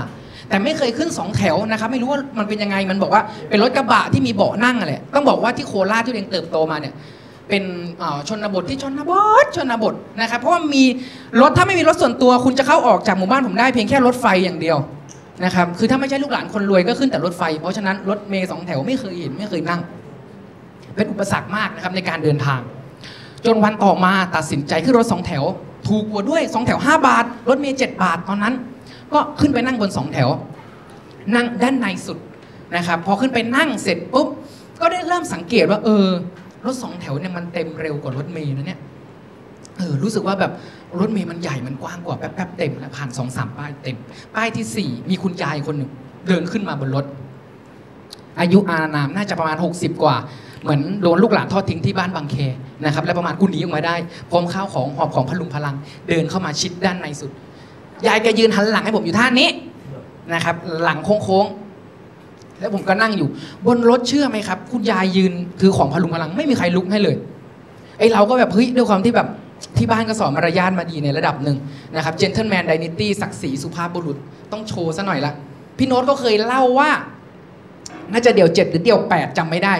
[0.48, 6.94] แต่ไม่เคยขึ้นสองแถวนะครับไม่รู้ว่ามันเป็นยังไงมันบอกว่าเป็นรถกระบะที่มีเบาะนั่งอะไรต้องบอกว่าที่โคราชที่เรียนเติบโตมาเนี่ย
[7.48, 7.62] เป็น
[8.28, 9.12] ชนบทที่ชนบ
[9.44, 10.84] ทชนบทนะครับเพราะว่ามี
[11.40, 14.78] รถถ้าไม่มีรถส่วนตัว คุณจะเข้าออกจากหมู่บ้านผมได้เพียงแค่รถไฟอย่างเดียว
[15.44, 19.80] นะครับคือถ้าไม่ใช่ลูกหลานคนรวยก็ขึ้นแต่รถไฟ เพราะฉะนั้นรถเมย์สองแถวไม่เคยเห็นไม่เคยนั่ง
[20.94, 22.60] เป็นอุปสรรคมากนะครับในการเดินทาง
[23.46, 25.44] จนวันต่อมาตัดสินใจขึ้นรถสองแถว
[25.88, 28.54] ถูกกว่าด้วยสองแถว 5 บาท รถเมย์เจ็ดบาทตอนนั้น
[29.12, 30.28] ก็ขึ้นไปนั่งบนสองแถว
[31.34, 32.18] นั่งด้านในสุด
[32.76, 34.28] นะครับพอขึ้นไปนั่งเสร็จปุ๊บ
[34.80, 36.06] ก็ได้เริ่มสังเกตว่าเออ
[36.68, 38.80] รถสองแถวเนี่ยมันเต็มเร็วกว่ารถเมย์นะเนี่ย
[39.78, 40.52] เออรู้สึกว่าแบบ
[41.00, 43.96] รถเมย์มันใหญ่มันกว้างกว่าแป๊บๆเต็มแล้วผ่านสองสามป้ายเต็ม
[44.34, 45.90] ป้ายที่สี่มีคุณยายคนหนึ่ง
[46.26, 47.04] เดินขึ้นมาบนรถ
[48.40, 50.16] อายุอานามน่าจะประมาณ 60 กว่า
[50.62, 52.36] เหมือนโดนลูกหลานทอดทิ้งที่บ้านบางเค
[52.84, 53.96] นะครับแล้วประมาณกูหนีออกมาได้
[54.30, 55.74] พร้อมข้าวของหอบของพลุงพลัง
[56.08, 57.30] เดินเข้ามาชิดด้านในสุด
[58.06, 59.48] ยายแกยืนหันหลังให้ผมอยู่ท่านี้
[60.34, 61.67] นะครับ หลังโค้งๆ
[62.60, 63.28] แล้วผมก็นั่งอยู่
[63.66, 67.16] บนรถเชื่อไหมครับ คุณยายยืนถือของพลุงพลังไม่มีใครลุกให้เลย
[67.98, 69.28] ไอเราก็แบบเฮ้ยด้วยความที่แบบ
[69.78, 71.56] ที่บ้านก็สอนมารยาทมาดีในระดับหนึ่ง
[71.96, 74.16] นะครับ gentleman dignity ศักดิ์ศรีสุภาพบุรุษ
[74.52, 75.32] ต้องโชว์ซะหน่อยละ
[75.78, 76.90] พี่โน้ตก็เคยเล่าว่า
[78.12, 79.74] น่าจะเดี่ยวเจ็ดหรือเดี่ยวแปดจำไม่ได้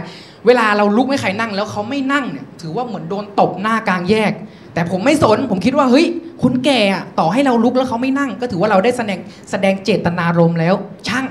[0.46, 4.32] เวลาเราลุกไม่ใครนั่ง แล้วเขาไม่นั่งเนี่ยถือว่าเหมือนโดนตบหน้ากลางแยก
[4.74, 6.06] แต่ผมไม่สน ผมคิดว่าเฮ้ย
[6.42, 9.18] คุณแก่อะต่อให้เราลุกแล้วเขาไม่นั่ง ก็ถือว่าเราได้แสดง
[9.50, 10.74] แสดงเจตนารมณ์แล้ว
[11.08, 11.24] ช่าง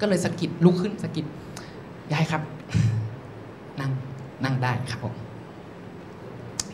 [0.00, 1.24] ก็เลยสะกิดลุกขึ้นสะกิด
[2.12, 2.42] ยายครับ
[3.80, 3.90] นั่ง
[4.44, 5.14] นั่งได้ครับผม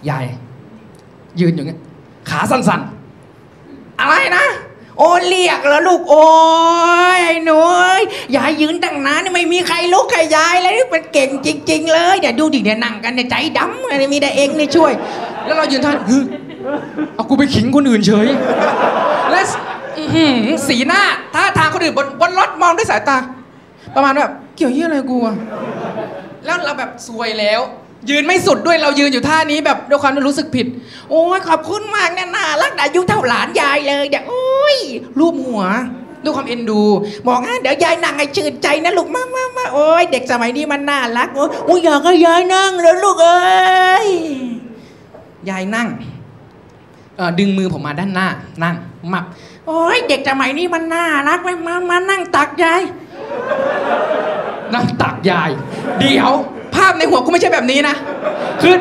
[0.09, 0.25] ยาย
[1.41, 1.81] ยืนอยู่เงี้ย
[2.31, 4.47] ขาสั่นๆ อะไรนะ
[4.99, 6.27] โอ้เรียกแล้วลูกโอ้
[7.17, 8.03] ยไอ้หนูเอ้ย
[8.37, 14.93] ยายยืนตั้งนานนี่ไม่มีใครลุกใครยายเลยมันเก่งจริง ๆ เลยเดี๋ยวดูดิเดี๋ยวนั่งกันเนี่ยใจดำเลยมีแต่เองนี่ช่วย
[15.45, 15.97] แล้วเรายืนท่าน
[17.15, 18.29] เอากูไปขิงคนอื่นเฉย
[19.31, 19.41] และ
[20.69, 21.03] สีหน้า
[21.35, 23.19] ท่าทางคนอื่นบนบนรถมองด้วยสายตา
[23.95, 25.37] ประมาณแบบเกี่ยวเยี่ยอะไรกูอะ
[26.45, 27.61] แล้วเราแบบซวยแล้ว
[28.11, 30.67] ยืนไม่สุดด้วยเรายืนอยู่ท่านี้แบบด้วยความรู้สึกผิด
[31.11, 34.77] โอ้ยขอบคุณมากนะน่ารักอายุเท่าหลานยายเลยเดี๋ยวโอ้ย
[35.19, 35.65] รูปหัว
[36.23, 36.83] ด้วยความเอ็นดู
[37.29, 44.09] บอกอะเดี๋ยวยายนั่งให้ชื่นใจนะลูกมากมามาโอ้ยเด็กสมัยนี้มันน่ารักโอ้ยอยากให้ยายนั่งเลยลูกเอ้ย
[45.51, 45.89] ยายนั่ง
[47.39, 48.29] ดึงมือผมมาด้านหน้า
[48.63, 48.75] นั่ง
[49.13, 49.25] มับ
[49.67, 52.83] โอ้ยเด็กสมัยนี้มันน่ารักไหมมามานั่งตักยาย
[54.75, 55.51] นั่งตักยาย
[55.99, 56.33] เดี๋ยว
[56.75, 57.97] ภาพในหัวกูไม่ใช่แบบนี้นะ
[58.63, 58.77] คือ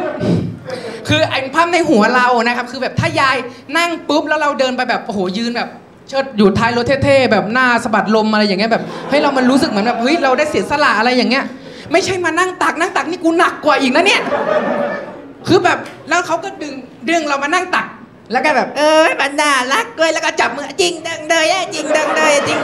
[1.07, 3.35] คือไอ้ภาพในหัวเรานะครับ คือแบบถ้ายาย
[3.77, 5.69] นั่งปุ๊บแล้วเราเดินไปแบบโอ้โหยืนแบบ
[6.09, 11.45] เชิดอยู่ท้ายรถเท่ๆแบบหน้าสะบัดลมอะไรอย่างเงี้ยแบบให้เรามันรู้สึกเหมือนแบบเฮ้ยเราได้เสียสละอะไรอย่างเงี้ย
[11.91, 14.21] ไม่ใช่มานั่งตักนั่งตักนี่กูหนักกว่าอีกนะเนี่ย
[15.47, 15.77] คือแบบ
[16.09, 16.73] แล้วเขาก็ดึง
[17.09, 17.85] ดึงเรามานั่งตัก
[18.31, 22.59] แล้วก็แบบเอ้ยมันน่ารักเลยแล้วก็จับมือจริงดังเลยจริงดังเลยจริง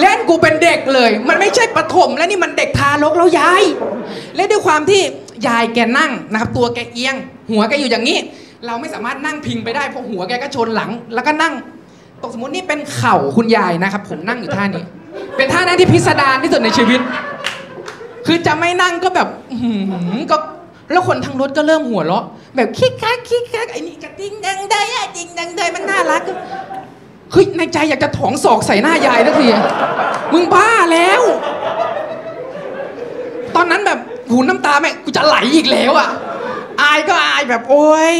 [0.00, 3.62] เล่นกูเป็นเด็กเลย มันไม่ใช่ปฐมแล้วนี่มันเด็กทารกแล้วยาย
[4.36, 5.02] และด้วยความที่
[5.48, 7.16] ยายแกนั่งนะครับ ตัวแกเอียง
[7.50, 8.18] หัวแกอยู่อย่างนี้
[8.66, 11.54] เราไม่สามารถนั่งพิงไปได้เพราะหัวแกก็ชนหลัง แล้วก็นั่ง
[12.22, 14.84] ตกสมมตินี่เป็นเข่าคุณยายนะครับ ผมนั่งอยู่ท่านี้
[15.36, 17.00] เป็นท่านั่งที่พิสดารที่สุดในชีวิต
[18.26, 19.28] คือจะไม่นั่งก็แบบ
[20.30, 20.36] ก็
[20.90, 22.24] แล้วคนทางรถก็เริ่มหัวเราะ
[22.56, 26.22] แบบคิกคักคิกคักไอ้นี่กระติงดังได้อะจริงดังได้มันน่ารัก
[27.32, 29.48] เฮ้ยในใจอยากจะถองศอกใส่หน้ายายทักที
[30.32, 31.22] มึงบ้าแล้ว
[33.54, 33.98] ตอนนั้นแบบ
[34.30, 36.08] หูน้ำตาแม่กูจะไหลอีกแล้วอะ
[36.82, 38.16] อายก็อายแบบโอ๊ย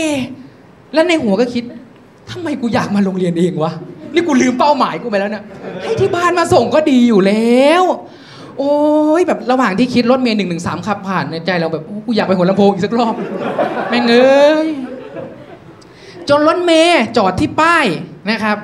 [0.93, 1.65] แล้วในหัวก็คิด
[2.31, 3.73] ทำไมกูอยากมาโรงเรียนเองวะ
[4.15, 5.45] นี่กูลืมเป้าหมายกูไปแล้วเนี่ย
[5.83, 7.83] ให้ที่บ้านมาส่งก็ดีอยู่แล้ว
[8.61, 8.77] โอ้
[9.21, 13.15] ยแบบระหว่างที่คิดรถเมล์หนึ่งหนึ่งสามขับผ่านในใจเราแบบกูอยากไปหัวลำโพงอีกสักรอบ
[13.89, 14.69] แม่งเอ้ย
[16.29, 17.85] จนรถเมย์จอดที่ป้าย
[18.31, 18.57] นะครับ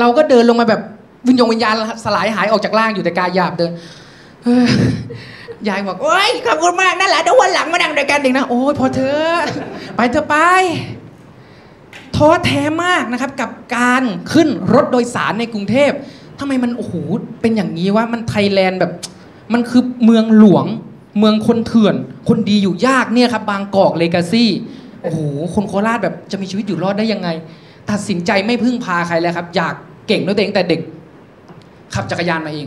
[0.00, 0.80] เราก็เดินลงมาแบบ
[1.28, 1.74] วิญญาณวิญญาณ
[2.04, 3.70] สลายหายออกจากร่างอยู่แต่กายหยาบเดิน
[5.68, 9.20] ยายบอกโอ้ยขอบคุณมากนั่นแหละเดี๋ยววันหลังมานั่งด้วยกันอีกนะโอ้ยพอเธอ
[9.96, 10.36] ไปเธอไป
[12.16, 15.90] ท้อแท้มากนะครับ กับการขึ้นรถโดยสารในกรุงเทพ
[16.38, 16.94] ทำไมมันโอ้โห
[17.40, 18.92] เป็นอย่างนี้ว่ามันไทยแลนด์แบบ
[19.52, 20.66] มันคือเมืองหลวง
[21.18, 21.94] เมืองคนเถื่อน
[22.28, 24.50] คนดีอยู่ยากเนี่ยครับบางกอกเลกาซี่
[25.02, 25.18] โอ้โห
[25.54, 27.28] คนโคราชแบบจะมีชีวิตอยู่รอดได้ยังไง
[27.90, 29.74] ตัดสินใจไม่พึ่งพาใครเลยครับ อยาก
[30.08, 30.80] เก่งด้วยตัวเองแต่เด็ก
[31.94, 32.66] ขับจักรยานมาเอง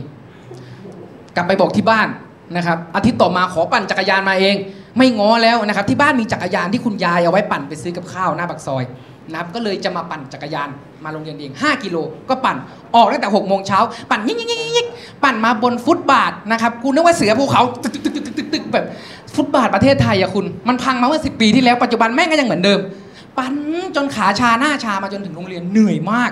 [1.36, 2.08] กลับไปบอกที่บ้าน
[2.56, 4.56] นะครับอาทิตย์ต่อมาขอปั่นจักรยานมาเอง
[4.98, 8.84] ไม่ง้อแล้วนะครับ ที่บ้านมีจักรยานที่คุณยายเอาไว้ปั่นไปซื้อกับข้าวหน้าปากซอย
[9.30, 10.68] นะครับก็เลยจะมาปั่นจักรยาน
[11.04, 11.96] มาโรงเรียนเอง 5 กิโล
[12.28, 12.56] ก็ปั่น
[12.94, 13.78] ออกตั้งแต่6โมงเช้า
[14.10, 14.86] ปั่นยิกยิกยิกยิก
[15.24, 18.84] ปั่นมาบนฟุตบาทนะครับกูนึกว่าเสือภูเขาตึกตึกตึกตึกตึกแบบ
[19.34, 22.80] ฟุตบาทประเทศไทยอะคุณมันพังมาเมื่อสิปีที่แล้วปัจจุบันแม่งก็ยังเหมือนเดิม
[23.38, 23.54] ปั่น
[23.96, 26.30] จนขาชาหน้าชามาจนถึงโรงเรียนเหนื่อยมาก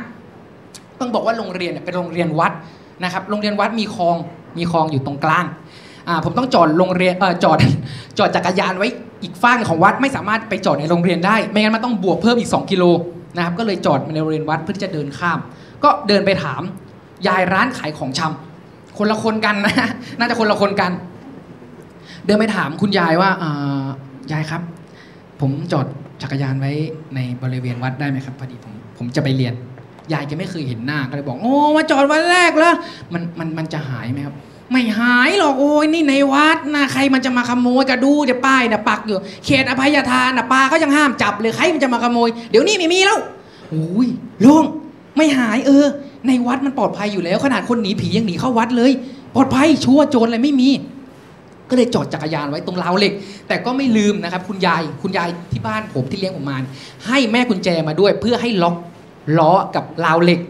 [1.01, 2.53] ต้องบอกว่าโรงเรียนเนี่ยเป็นโรงเรียนวัด
[3.05, 4.17] นะครับโรงเรียนวัดมีคลอง
[4.59, 5.45] มีคลองอยู่ตรงกลาง
[6.25, 7.59] ผมต้องจอดโรงเรียนจอด
[8.19, 8.89] จอดจักรยานไว้
[9.23, 12.85] อีกฝั่งของวัดไม่สามารถไปจอดในโรงเรียนได้ ไม่งั้นมันต้องบวกเพิ่มอีก 2 กิโล
[13.37, 15.39] นะครับก็เลยจอดในโรงเรียนวัดเพื่อที่จะเดินข้าม
[15.85, 16.63] ก็เดินไปถาม
[17.29, 19.75] ยายร้านขายของชำคนละคนกันนะ
[20.19, 20.93] น่าจะคนละคนกัน
[22.27, 23.85] เดินไปถามคุณยายว่าอ่า
[24.33, 24.63] ยายครับ
[25.41, 25.87] ผมจอด
[26.23, 26.73] จักรยานไว้
[27.15, 29.55] ในบริเวณวัดได้ไหมครับพอดีผมผมจะไปเรียน
[30.13, 32.75] ยายแกไม่เคยเห็นหน้าก็เลยบอกโอ้มาจอดวันแรกแล้ว
[33.13, 34.35] มันมันมันจะหายไหมครับ
[34.73, 43.19] ไม่หายหรอกโอ้ยนี่ในวัดนะใครมันจะมาขโมยกระดูเดียวป้ายนะปักอยู่เขตอภัยทานนะปลาเขายังห้ามจับเลยใครมันจะมาขโมย เดี๋ยวนี้ไม่มีแล้ว
[43.71, 44.09] โอ้ย
[44.41, 44.65] โล่ง
[45.17, 45.87] ไม่หายเออ
[46.27, 48.93] ในวัดมันปลอดภัยอยู่แล้ว ขนาดคนหนีผียังหนีเข้าวัดเลย
[49.35, 50.69] ปลอดภัยชั่วโจรอะไรไม่มี
[51.69, 53.13] ก็เลยจอดจักรยานไว้ตรงราวเหล็ก
[53.49, 56.59] แต่ก็ไม่ลืมนะครับ คุณยายคุณยายที่บ้านผมที่เลี้ยงผมมา
[57.07, 58.77] ให้แม่กุญแจมาด้วย เพื่อให้ล็อก
[59.39, 60.41] ล้อกับราวเหล็ก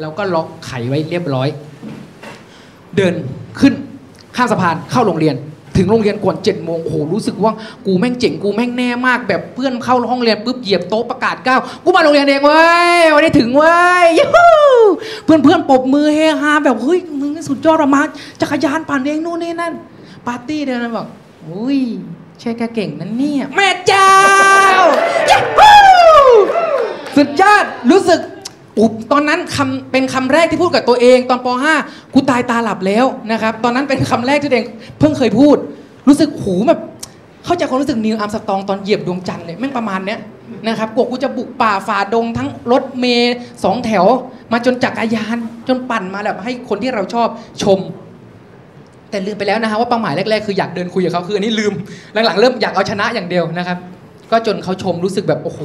[0.00, 1.48] แล้วก็ล็อกไขไว้เรียบร้อย
[2.96, 3.14] เดิน
[3.60, 3.72] ขึ้น
[4.36, 5.36] ข้ามสะพานเข้าโรงเรียน
[5.76, 7.52] ถึงโรงเรียนก่อนเจ็ดโมงโอ้โหรู้สึกว่า
[7.86, 12.62] กูแม่งเจ๋งกูแม่งแน่มาก แบบเพื่อนเข้าห้องเรียนปุ๊บเหยียบโต๊ะประกาศก้าวกูมาโรงเรียนเองเว้
[13.00, 14.24] ยวันนี้ถึงเว้ยยู
[15.24, 18.02] เพื่อนเพื่อนๆปรบมือเฮฮาแบบเฮ้ยมึงสุดยอดอะมา
[18.40, 19.72] จักรยานปั่นเองนู่นนี่นั่น
[20.26, 21.06] ปาร์ตี้เดินบอก
[21.48, 21.78] อุ้ย
[22.40, 24.10] ใช่แกเก่งนั่นเนี่ยแม่เจ้า
[25.30, 25.38] ยู
[27.16, 28.20] สุดยอดรู้สึก
[28.76, 31.48] ปุ๊บตอนนั้นคำเป็นคำแรกที่พูดกับตัวเอง ตอนป
[31.80, 34.66] .5 กูตายตาหลับแล้วนะครับตอนนั้นเป็นคำแรกที่เอง
[34.98, 35.56] เพิ่งเคยพูด
[36.08, 36.80] รู้สึกหูแบบ
[37.44, 40.18] เข้าใจความรู้สึกนิวอัมสตองตอนเหยียบดวงจันทร์เลยแม่งประมาณเนี้ย
[40.66, 44.06] นะครับกว่ากูจะบุกป่าฝ่าดงทั้งรถเมย์สองแถว
[44.52, 45.36] มาจนจักรยาน
[45.68, 47.28] จนปั่นมาแบบให้คนที่เราชอบ
[47.62, 47.78] ชม
[49.10, 51.72] แต่ลืมไปแล้วนะฮะว่าเป้าหมายแรกๆคืออยากเดินคุยกับเขาคืออันนี้ลืม
[52.26, 53.78] หลังๆเริ่มอยากเอาชนะอย่างเดียวนะครับ
[54.30, 55.60] ก็จนเขาชมรู้สึกแบบโอ้โห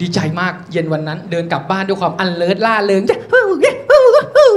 [0.00, 4.50] ดีใจมากเย็นวันนั้น เดินกลับบ้านด้วยความอันเลิศล่าเริงยะฮู้ยะฮู้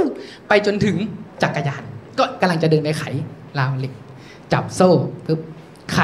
[0.48, 0.96] ไปจนถึง
[1.42, 1.82] จักรยาน
[2.18, 3.04] ก็กำลังจะเดินไปไข
[3.58, 3.92] ราวเหล็ก
[4.52, 4.90] จับโซ่
[5.26, 5.40] ปึ๊บ
[5.92, 5.98] ไข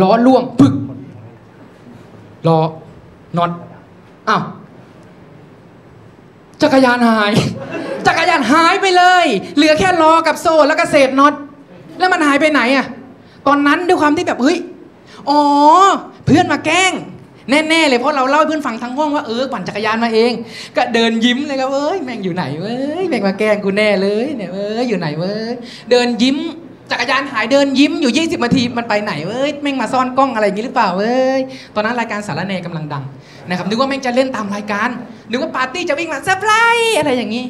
[0.00, 0.74] ล้อล่วงปึ๊ก
[2.46, 2.58] ล้อ
[3.36, 3.50] น็อต
[4.28, 4.44] อ้าว
[6.62, 7.32] จักรยานหาย
[8.06, 11.34] จักรยานหายไปเลย เหลือแค่ล้อกับโซ่แล้วก็เศษน็อต
[11.98, 12.86] แล้วมันหายไปไหนอะ
[13.46, 14.58] ตอนนั้นด้วยความที่แบบเฮ้ย
[15.28, 15.40] อ๋อ
[16.26, 16.92] เพื่อนมาแกล้ง
[17.50, 20.32] แน่ๆเลยเพราะเราเล่าให้เพื่อนฟังทั้งห้องว่าเออปั่นจักรยานมาเอง
[20.76, 25.52] ก็เดินยิ้มเลยครับเอ้ยแม่งอยู่ไหนเว้ยแม่งมาแกล้งกูแน่เลยเนี่ยเว้ยอยู่ไหนเว้ย
[25.90, 26.38] เดินยิ้ม
[26.90, 31.40] จักรยานหายเดินยิ้มอยู่ 20นาทีมันไปไหนเว้ยแม่งมาซ่อนกล้องอะไรอย่างนี้หรือเปล่าเว้ย
[31.74, 33.04] ตอนนั้นรายการสารแนกำลังดัง
[33.48, 34.88] นะครับนึกว่าแม่งจะเล่นตามรายการ
[35.30, 37.44] นึกว่าปาร์ตี้จะวิ่งมาเซอร์ไพรส์อะไรอย่างนี้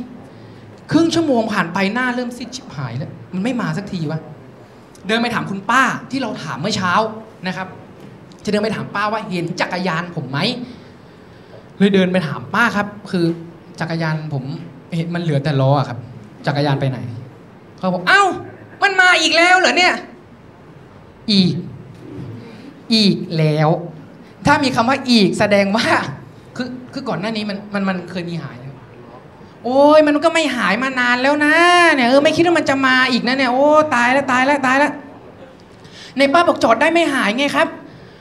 [0.93, 4.21] ครึ่งชั่วโมงผ่านไปหน้าเริ่มซีดชิบหายแล้วมันไม่มาสักทีวะ
[5.07, 6.93] เดินไปถามคุณป้าที่เราถามเมื่อเช้า
[7.47, 7.67] นะครับ
[8.45, 10.39] จะเดินไปถามป้าว่าเห็นจักรยานผมไหม
[11.79, 13.25] เลยเดินไปถามป้าครับ คือ
[13.81, 14.45] จักรยานผม
[14.97, 15.99] เห็นมันเหลือแต่ล้ออะครับ
[16.47, 16.99] จักรยานไปไหน
[17.79, 18.25] เขาบอกเอ้า
[18.83, 19.95] มันมาอีกแล้วเหรอเนี่ย
[21.33, 21.55] อีก
[22.95, 23.69] อีกแล้ว
[24.47, 25.87] ถ้ามีคำว่าอีกแสดงว่า
[26.57, 28.57] คือคือก่อนหน้านี้มันมันมันเคยมีหาย
[29.65, 31.55] โอ้ยมันก็ไม่หายมานานแล้วนะ
[31.95, 34.93] เนี่ยเออไม่คิดว่ามันจะมาอีกนะเนี่ยโอ้ตายแล้วตายแล้วตายแล้ว
[36.19, 37.69] ในป้าบอกจอดได้ไม่หายไงครับ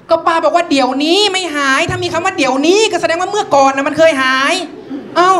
[0.10, 4.54] ก็ป้าบอกว่าเดี๋ยวนี้ไม่หาย ถ้ามีคำว่าเดี๋ยวนี้ก็แสดงว่าเมื่อก่อนนะมันเคยหาย
[5.16, 5.32] เอ้า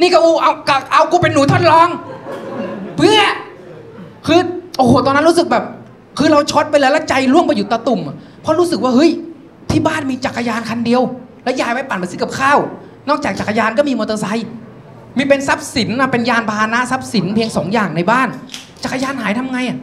[0.00, 1.88] นี่ก็อูเอาเอาเอากูเป็นหนูทดลอง
[2.98, 3.20] เพื่อ
[4.26, 4.40] คือ
[4.76, 5.64] โอ้โหตอนนั้นรู้สึกแบบ
[6.18, 8.00] คือเราช็อตไปแล้วแล้วใจร่วงไปอยู่ตะตุ่ม
[8.42, 9.10] เพราะรู้สึกว่าเฮ้ย
[9.70, 11.02] ที่บ้านมีจักรยานคันเดียว
[11.44, 12.58] แล้วยายไว้ปั่นไปซื้อกับข้าว
[13.08, 14.48] นอกจากจักรยานก็มีมอเตอร์ไซค์
[15.16, 18.28] มีเป็นทรัพย์สินนะเป็นยานพาหนะทรัพย์สินเพียงสองอย่างในบ้าน
[18.84, 19.78] จักรยานหายทำไงอะ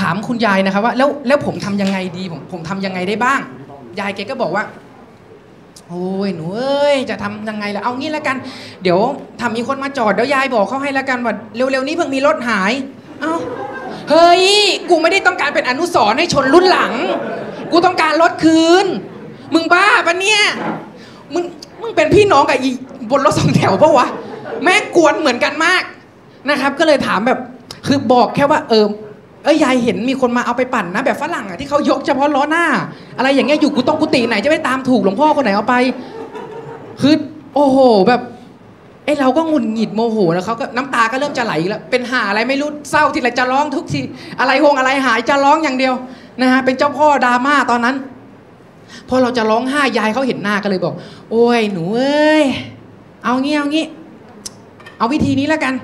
[0.00, 3.40] ถามคุณยายนะครับว่าแล้วแล้วผมทำยังไงดีผมผมทำยังไงได้บ้าง
[4.00, 4.64] ยายแกก็บอกว่า
[5.88, 8.36] โอ้ยหนูเอ้ยจะทำยังไงล่ะเอางี้แล้วกัน
[8.82, 8.98] เดี๋ยว
[9.38, 12.72] ถ้ามีคนมาจอดเดี๋ยวยายบอกเขาให้แล้วกันว่าเร็วๆนี้เพิ่งมีรถหาย
[13.20, 13.34] เอ้า
[14.10, 14.44] เฮ้ย
[14.90, 16.92] กูไม่ได้ต้องการเป็นอนุสรณ์ให้ชนรุ่นหลัง
[17.72, 18.86] กูต้องการรถคืน
[19.54, 20.42] มึงบ้าปะเนี่ย
[21.34, 21.44] มึง
[21.80, 22.70] มึงเป็นพี่น้องกับอี
[23.10, 24.06] บนรถสองแถวปะวะ
[24.64, 25.82] แม่กวนเหมือนกันมาก
[26.50, 27.38] นะครับ ก็เลยถามแบบ
[27.86, 28.86] คือบอกแค่ว่าเออ
[29.46, 32.66] เอ้ยยายเห็นมีคนมาเอาไปปั่นนะ แบบฝรั่งอะที่เขายกเฉพาะล้อหน้า
[33.18, 35.74] อะไรอย่างเงี้ยอยู่กูต้องกุฏิไหนจะไปตามถูกหลวงพ่อคนไหนเอาไป
[37.00, 37.14] คือ
[37.54, 37.78] โอ้โห
[38.08, 38.20] แบบ
[39.04, 44.00] ไอ้เราก็หงุนหงิดโมโหแล้วเขาก็น้ำตาก็เริ่มจะไหลแล้วเป็นหาอะไรไม่รู้เศร้าทีไรจะร้องทุกที
[44.40, 45.94] อะไรหงอะไรหายจะร้องอย่างเดียว
[46.40, 47.96] นะฮะเป็นเจ้าพ่อดราม่าตอนนั้น
[49.08, 50.94] พอเราจะร้องไห้ยายเขาเห็นหน้าก็เลยบอก
[51.30, 52.44] โอ้ยหนูเอ้ย
[53.24, 53.84] เอางี้เอางี้
[54.98, 55.74] เอาวิธีนี้แล้วกัน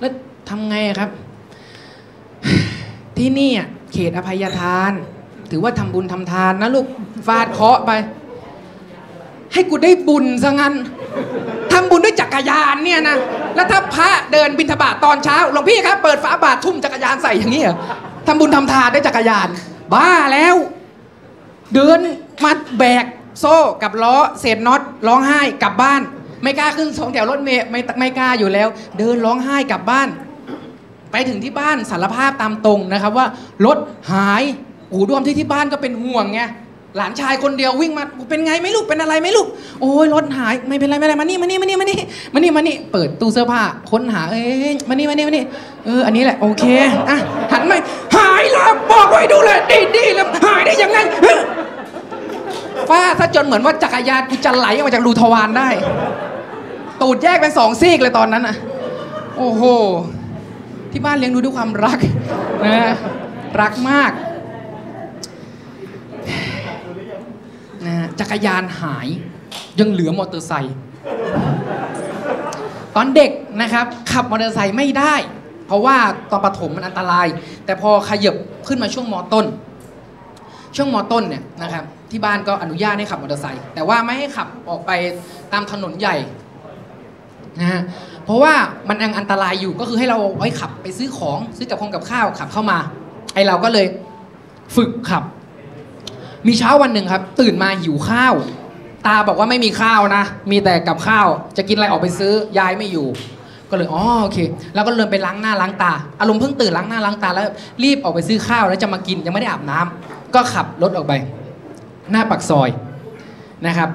[0.00, 0.12] แล้ว
[0.48, 1.10] ทำไงครับ
[3.18, 4.92] ที่นี่อะเขตอภัยทาน
[5.50, 6.86] ถือว่าทำบุญทำทานนะลูก
[7.26, 7.90] ฟาดเคาะไป
[9.52, 10.74] ให้กูได้บุญซะงั้น
[11.72, 13.16] ทำบุญด้วยจักรยานเนี่ยนะ
[13.54, 17.76] แล้วถ้าพระเดินบิณฑบาตตอนเช้าหลวงพี่ครับเปิดฝาบาททุ่มจักรยานใส่อย่างนี้เหรอ
[18.26, 19.48] ทำบุญทำทานด้วยจักรยาน
[19.94, 20.56] บ้าแล้ว
[21.74, 21.98] เดิน
[22.44, 23.04] มาแบก
[23.40, 26.02] โซ่กับล้อเศษน็อตร้องไห้กลับบ้าน
[26.42, 30.08] ไม่กล้าขึ้นสองแถวรถเมล์ไม่ไม่กล้าอยู่แล้ว เดินร้องไห้กลับบ้าน
[31.14, 33.26] ไปถึงที่บ้านสารภาพตามตรงนะครับว่า
[33.66, 33.78] รถ
[34.12, 34.42] หาย
[34.92, 36.40] อู่ดวมที่ที่บ้านก็เป็นห่วงไง
[36.96, 39.46] หลานชายคนเดียววิ่งมาเป็นไงไม่ลูกเป็นอะไรไม่ลูก
[39.80, 41.98] โอ้ยรถหายไม่เป็นไรไม่เป็นไรมานี่มานี่มานี่มานี่
[42.34, 44.40] มานี่มานี่เปิดตู้เสื้อผ้าค้นหาเอ้
[44.72, 45.44] ยมานี่มานี่มานี่
[45.84, 46.64] เอออันนี้แหละโอเค
[47.08, 47.18] อะ
[47.52, 47.72] หันไป
[48.16, 51.38] หายแล้วบอกไว้ดูเลยดีดีแล้วหายได้ยังไงเฮ้ย
[52.88, 55.68] ฟาดซะจนเหมือนว่าจักรยานกูจะไหลออกมาจากรูทวารได้
[57.02, 58.56] ตูดแยกเป็นสองซีกเลยตอนนั้นอะ
[59.38, 59.62] โอ้โห
[60.96, 61.98] ที่บ้านเลี้ยงดูด้วยความรัก
[62.64, 62.94] นะ
[63.60, 64.12] รักมาก
[67.86, 69.08] นะจักรยานหาย
[69.80, 70.76] ยังเหลือมอเตอร์ไซค์
[72.96, 73.30] ตอนเด็ก
[73.60, 75.14] นะครับขับมอเตอร์ไซค์ไม่ได้
[75.66, 75.96] เพราะว่า
[76.30, 77.26] ตอนประถมมันอันตราย
[77.64, 78.36] แต่พอขยับ
[78.68, 79.46] ขึ้นมาช่วงมต้น
[80.76, 84.90] ช่วงมต้นเนี่ยนะครับที่บ้านก็อนุญาตให้ขับมอเตอร์ไซค์แต่ว่าไม่ให้ขับออกไป
[85.52, 86.16] ตามถนนใหญ่
[87.60, 87.82] นะฮะ
[88.24, 88.54] เพราะว่า
[88.88, 92.78] มันยังอันตรายอยู่ก็คือให้เราไว้ขับไปซื้อของซื้อกับขงกับข้าวขับเข้ามา
[93.34, 93.86] ไอเราก็เลย
[94.76, 95.22] ฝึกขับ
[96.46, 98.34] มีเช้าวันหนึ่งครับ ตื่นมาหิวข้าว
[99.06, 103.08] ตาบอกว่าไม่มีข้าวนะ มีแต่กับข้าว จะกินอะไรออกไปซื้อยายไม่อยู่
[103.70, 104.38] ก็เลยอ๋อโอเค
[104.74, 107.46] แล้วก็เริ่มไปล้างหน้าล้างตา อารมณ์เพิ่งตื่นล้างหน้าล้างตาแล้ว
[107.84, 111.12] รีบออกไปซื้อข้าวแล้วจะมากินยังไม่ได้อาบน้ำก็ขับรถออกไป
[112.10, 112.68] หน้าปากซอย
[113.66, 113.88] นะครับ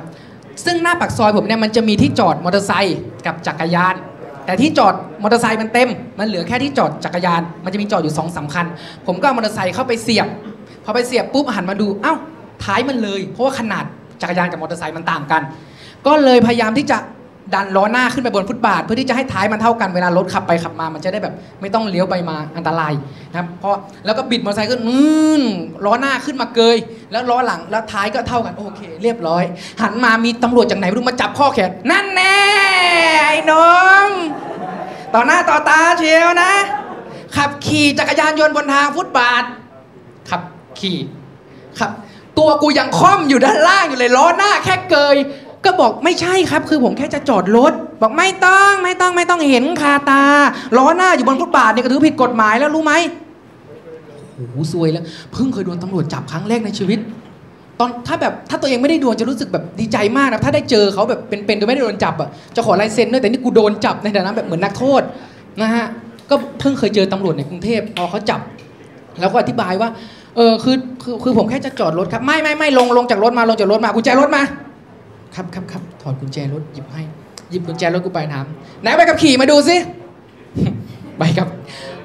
[0.65, 3.95] ซึ่งหน้าปากซอยผมเนี่ยมันจะมีที่จอดมอเตอร์ไซค์กับจักรยาน
[4.49, 8.65] แต่ที่จอดมอเตอร์ไซค์มันเต็ม มันเหลือแค่ที่จอดจักรยาน มันจะมีจอดอยู่สองสามคัญ
[9.07, 10.27] ผมก็เอามอเตอร์ไซค์เข้าไปเสียบ
[10.83, 12.13] พอไปเสียบปุ๊บหันมาดู เอ้า
[12.63, 13.83] ท้ายมันเลย เพราะว่าขนาด
[14.21, 15.41] จักรยานกับมอเตอร์ไซค์มันต่างกัน
[16.07, 16.97] ก็เลยพยายามที่จะ
[17.53, 22.93] ดันล้อหน้าขึ้นไปบนฟุตบาท เพื่อที่จะให้ท้ายมันเท่ากันเวลารถขับไปขับมา มันจะได้แบบไม่ต้องเลี้ยวไปมาอันตราย
[23.29, 24.99] นะครับเพราะแล้วก็บิดมอเตอร์ไซค์ขึ้นอื
[25.41, 25.43] น
[25.85, 26.77] ล้อหน้าขึ้นมาเกย
[27.11, 29.43] แล้วล้อหลังแล้วท้ายก็เท่ากันโอเค เรียบร้อย
[29.81, 32.37] หันมามีตำรวจจากไหนไม่รู้มาจับข้อแขนนั่นแน่
[33.23, 34.07] ไอ้หน้อง
[35.13, 36.51] ต่อหน้าต่อตาเชียวนะ
[37.35, 39.43] ขับขี่จักรยานยนต์บนทางฟุตบาท
[40.29, 40.41] ขับ
[40.79, 40.97] ขี่
[41.79, 41.91] ครับ
[42.39, 45.15] ตัวกูยังค่อมอยู่ด้านล่างอยู่เลยล้อหน้าแค่เกย
[45.65, 50.21] ก็บอกไม่ใช่ครับ คือผมแค่จะจอดรถ บอกไม่ต้องไม่ต้องไม่ต้องเห็นคาตา
[50.77, 52.93] ล้อหน้าอยู่บนฟุตบาทเนี่ยก็ถือผิดกฎหมายแล้วรู้ไหม
[54.35, 56.99] โอ้โหซวยแล้วเพิ่งเคยโดนตำรวจจับครั้งแรกในชีวิต
[57.79, 65.01] ตอนถ้าแบบถ้าตัวเองไม่ได้โดนจะรู้สึกแบบดีใจมากนะถ้าได้เจอเขาแบบเป็นๆโดยไม่ได้โดนจับอะจะขอลายเซ็นด้วยแต่นี่กูโดนจับในฐานะแบบเหมือนนักโทษ
[65.61, 65.85] นะฮะ
[66.29, 68.39] ก็เพิ่งเคยเจอตำรวจในกรุงเทพพอเขาจับ
[69.19, 69.89] แล้วก็อธิบายว่า
[70.35, 74.43] เออคือคือคือผมแค่จะจอดรถครับไม่ไม่ไม่ลงลงจากรถมาลงจากรถมากุญแจรถมา
[75.35, 77.01] ครับครับครับถอดกุญแจรถหยิบให้
[77.49, 78.45] หยิบกุญแจรถกูไปถาม
[78.81, 79.75] ไหนใบขับขี่มาดูสิ
[81.17, 81.47] ใบขับ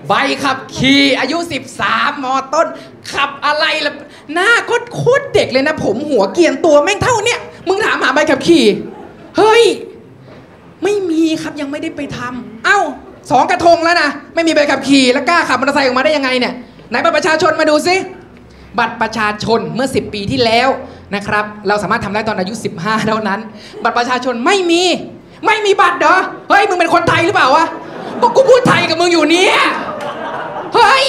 [0.09, 1.39] ใบขับขี่อายุ
[1.81, 2.67] 13มอต้น
[3.13, 3.93] ขับอะไรล่ะ
[4.35, 8.65] หน้าโคตรโคตรเด็กเลยนะ ผมหัวเกียนตัวแม่งเท่าเนี้ยมึงถามหาใบขับขี่
[9.39, 9.65] เฮ้ย
[10.83, 12.81] ไม่มีครับยังไม่ได้ไปทำเอ้า
[13.31, 16.55] สองกระทงแล้วนะ ไม่มีใบขับขี่แล้วกล้าขับมอเตอร์ไซค์ออกมาได้ยังไงเนี่ย
[16.89, 17.97] ไหนบัตรประชาชนมาดูสิ
[18.79, 20.69] บัตรประชาชนเมื่อ 10 ปีที่แล้ว
[21.15, 23.41] นะครับ เราสามารถทำได้ตอนอายุ 15 เท่านั้น
[23.83, 24.83] บัตรประชาชนไม่มี
[25.47, 26.17] ไม่มีบัตรเหรอ
[26.49, 27.67] เฮ้ย มึงเป็นคนไทยหรือเปล่าวะ
[28.21, 29.57] ก็กูพูดไทยกับมึงอยู่เนี่ย
[30.75, 31.05] เฮ้ย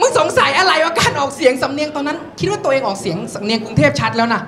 [0.00, 4.40] มึงสงสัยอะไรว่าการออกเสียงสำเนียงตอนนั้น คิดว่าตัวเองออกเสียงสำเนียงกรุงเทพชัดแล้วนะ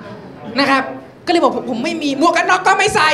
[0.59, 0.83] นะครับ
[1.27, 3.11] ก็เลยบอกผมผมไม่มีหมวกกันน็อกก็ไม่ใส่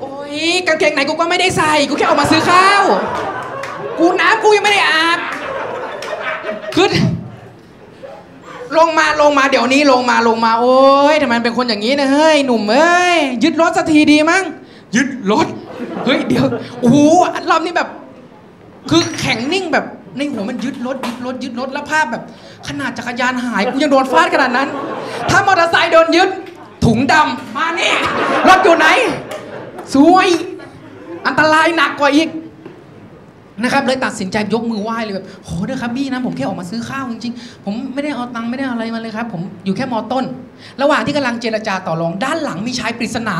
[0.00, 2.82] โอ้ยกางเกงไหนกูก็ไม่ได้ใส่ กูแค่ออกมาซื้อข้าว
[3.98, 5.18] กูน้ำกูยังไม่ได้อาบ
[6.76, 6.90] ขึ้น
[8.76, 10.78] ลงมาลงมาเดี๋ยวนี้ลงมาลงมา โอ้
[11.12, 14.42] ยทำไมเป็นคนอย่างนี้นะเฮ้ยหนุ่มเอ้ยยึดรถสักทีดีมั้ง
[14.96, 15.46] ยึดรถ
[16.04, 16.44] เฮ้ยเดี๋ยว
[16.80, 16.96] โอ้โห
[17.50, 17.88] รอบนี้แบบ
[18.90, 19.84] คือแข็งนิ่งแบบ
[20.16, 22.22] ในหัวมันยึดรถยึดรถยึดรถแล้วภาพแบบ
[22.68, 24.68] ขนาดจักรยานหายกูยังโดนฟาดขนาดนั้น
[25.30, 26.30] ถ้ามอเตอร์ไซค์โดนยึด
[26.86, 27.92] ถุงดำมานี่
[28.48, 28.86] รถอยู่ไหน
[29.94, 30.28] สวย
[31.26, 32.28] อันตรายหนักกว่าอีก
[33.62, 40.24] นะครับเลยตัดสินใจยกมือไหว้เลยแบบโหเด้อครับพี่นะผมแค่ออกมาซื้อข้าวจริงๆ ผมไม่ได้เอาตังค์ไม่ได้อะไรมาเลยครับผมอยู่แค่มอต้น
[40.82, 43.36] ระหว่างที่กำลังเจรจาต่อรองด้านหลังมีชายปริศนา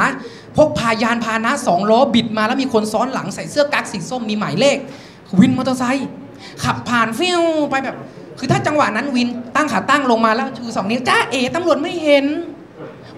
[0.57, 4.77] พกพายานพาหนะสองล้อบิดมาแล้วมีคนซ้อนหลังใส่เสื้อกั๊กสีส้มมีหมายเลข
[5.39, 6.09] วินมอเตอร์ไซค์
[6.65, 7.97] ขับผ่านฟิวไปแบบ
[8.39, 12.25] คือถ้าจังหวะนั้นวินตั้งขาตั้งลงมาแล้วชูสองนิ้วจ้าเอ๋ตำรวจไม่เห็น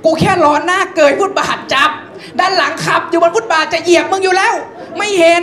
[0.05, 1.91] กูแค่ล้อหน้าเกยฟุตบาทจับ
[2.39, 4.55] ด้านหลังขับอยู่บนฟุตบาทจะเหยียบมึงอยู่แล้ว
[4.99, 5.43] ไม่เห็น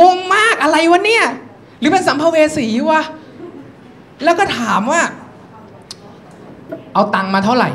[0.00, 1.24] งงมากอะไรวะเนี่ย
[1.78, 3.02] หรือเป็นสัมภเวสีวะ
[4.24, 5.02] แล้วก็ถามว่า
[6.94, 7.70] เอาตังค์มาเท่าไหร่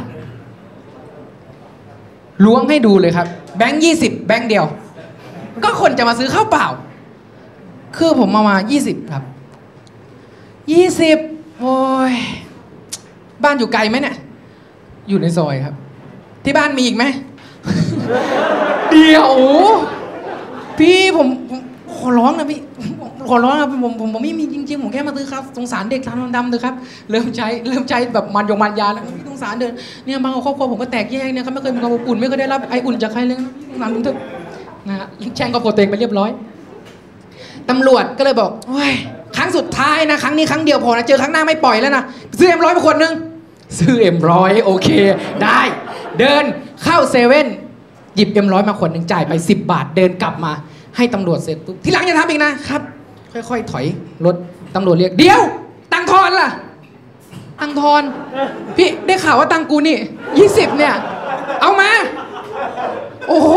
[2.45, 4.65] ล้วงให้ดูเลยครับ แบงค์ยี่สิบแบงค์เดียว
[5.63, 6.67] ก็คนจะมาซื้อข้าวเปล่า
[7.97, 9.24] คือผมมามายี่สิบครับ
[10.71, 11.17] ยี่สิบ
[11.60, 11.76] โอ้
[12.12, 12.13] ย
[13.43, 14.15] บ้านอยู่ไกลไหมเนี่ย
[15.10, 15.76] อยู่ในซอยครับ
[16.43, 17.04] ที่บ้านมีอีกไหม
[18.91, 19.32] เดี๋ยว
[20.78, 21.60] พี่ผมผม
[22.02, 22.60] ขอร้องนะพี่
[23.30, 26.76] ขอร้องนะผมผมผมไม่มีจริงๆผมแค่มาซื้อครับสงสารเด็กทำดำๆเถอะครับ
[27.12, 29.74] เริ่มใจเริ่มใจแบบมันยงมันยาแล้วพี่สงสารเดิน
[30.06, 34.18] เนี่ยบางครอบครัวผมก็แตกแยกเนี่ยเขาไม่เคยมีความอบอุ่นไม่เคยได้รับไออุ่นจากใครเลยนะพี่สงสารผมเถอะ
[34.88, 36.30] นะฮะแช่งครอบครัวตัวเองไปเรียบร้อย
[37.70, 38.92] ตำรวจก็เลยบอกโอ้ย
[39.38, 42.04] ครั้งสุดท้ายนะครั้งนี้ครั้งเดียวพอนะเจอครั้งหน้าไม่ปล่อยแล้วนะ
[42.40, 43.14] ซื้อเอ็มร้อยมาขวดนึง
[43.78, 44.90] ซื้อเอ็มร้อยโอเค
[45.44, 45.60] ได้
[46.20, 46.44] เดิน
[46.84, 47.48] เข้าเซเว่น
[48.16, 50.54] หยิบเอ็มร้อยมาขวดหนึ่งจ่ายไป 10 บาทเดินกลับมา
[50.97, 52.82] ให้ตำรวจเสร็จปุ๊บทีหลังอย่าทำอีกนะครับ
[53.34, 53.86] ค่อยๆ ถอย
[54.25, 54.36] รถ
[54.75, 55.41] ตำรวจเรียกเดี๋ยว
[55.93, 56.49] ตังค์ทอนล่ะ
[57.60, 58.01] ตังค์ทอน
[58.77, 59.97] พี่ได้ข่าวว่าตังค์กูนี่
[60.38, 60.93] ยี่สิบเนี่ย
[61.62, 61.89] เอามา
[63.27, 63.54] โอ้โห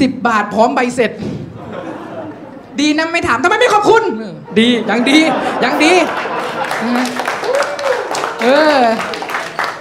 [0.00, 1.10] สิบบาทพร้อมใบเสร็จ
[2.80, 5.18] ดีนะไม่ถามทำไมไม่ขอบคุณเออดียังดี
[5.64, 5.92] ยังดี
[6.84, 7.06] นะฮะ
[8.42, 8.80] เออ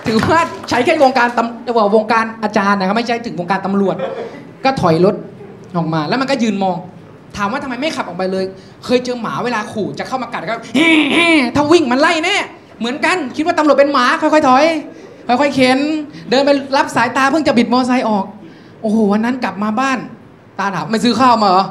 [0.05, 3.95] ถือว่าใช้แค่วงการตำว่าวงการอาจารย์นะครับไม่ใช่ถึงวงการตำรวจ
[4.67, 5.15] ก็ถอยรถ
[5.77, 6.77] ออกมา แล้วมันก็ยืนมอง
[7.37, 8.45] ถามว่าทำไมไม่ขับออกไปเลย
[8.85, 12.35] เคยเจอหมาเวลาขู่จะเข้ามากัดก็เฮ้ถ้าวิ่งมันไล่แน่
[12.79, 14.65] เหมือนกันคิดว่าตำรวจเป็นหมาค่อยๆถอย
[15.27, 15.79] ค่อยๆเข็น
[16.29, 18.25] เดินไปรับสายตาเพิ่งจะบิดมอเตอร์ไซค์ออก
[18.81, 19.97] โอ้โหวันนั้นกลับมาบ้าน
[20.59, 21.65] ตาถามไม่ซื้อข้าวมาเหรอ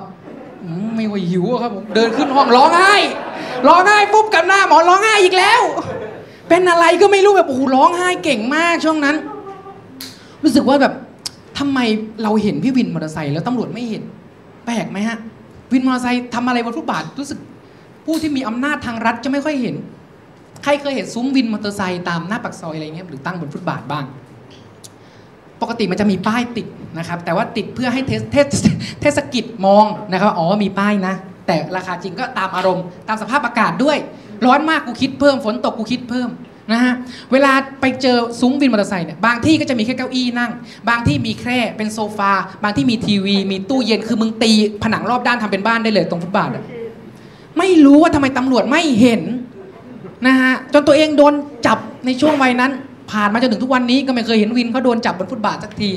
[0.95, 2.95] ไม่ว่าหิวอะครับผมเดินขึ้นห้องร้องไห้
[3.69, 5.61] ร้องไห้ปุ๊บกับหน้าหมอร้องไห้อีกแล้ว
[6.49, 9.17] เป็นอะไรก็ไม่รู้แบบโอ้โหร้องไห้เก่งมากช่วงนั้น
[10.43, 10.93] รู้สึกว่าแบบ
[11.59, 11.79] ทำไม
[12.23, 14.03] เราเห็นพี่วินมอเตอร์ไซค์แล้วตำรวจไม่เห็น
[14.65, 15.19] แปลกไหมฮะ
[15.73, 17.39] วินมอเตอร์ไซค์ทำอะไรบนฟุตบาทรู้สึก
[18.05, 19.75] ผู้ที่มีอำนาจทางรัฐจะไม่ค่อยเห็น
[20.63, 24.05] ใครเคยเห็นซุ้มวินมอเตอร์ไซค์ตามหน้าปากซอยอะไรเงี้ยหรือตั้งบนฟุตบาทบ้าง
[25.63, 26.67] ปกติมันจะมีป้ายติด
[26.99, 28.47] นะครับ แต่ว่าติดเพื่อให้เทศเทศ
[29.01, 31.15] เทศกิจมองนะครับอ๋อมีป้ายนะ
[31.47, 33.99] แต่ราคาจริงก็ตามอารมณ์ตามสภาพอากาศด้วย
[34.47, 36.29] ร้อนมากกูคิดเพิ่มฝนตกกูคิดเพิ่ม
[36.73, 36.95] นะฮะ
[37.33, 40.51] เวลาไปเจอซุ้มวินมอเตอร์ไซค์เนี่ยบางที่ก็จะมีแค่เก้าอี้นั่ง
[40.89, 44.53] บางที่มีแคร่เป็นโซฟา บางที่มีทีวี มีตู้เย็นคือมึงตี
[44.83, 46.65] ผนังรอบด้านทำเป็นบ้านได้เลยตรงฟุตบาทอะ
[47.59, 49.23] ไม่รู้ว่าทำไมตำรวจไม่เห็น
[50.27, 51.35] นะฮะจนตัวเองโดน
[51.67, 52.73] จับในช่วงวัยนั้น
[53.11, 55.91] ผ่านมาจนถึงทุกวันนี้ก็ไม่เคยเห็นวินเขาโดนจับบนฟุตบาทสักที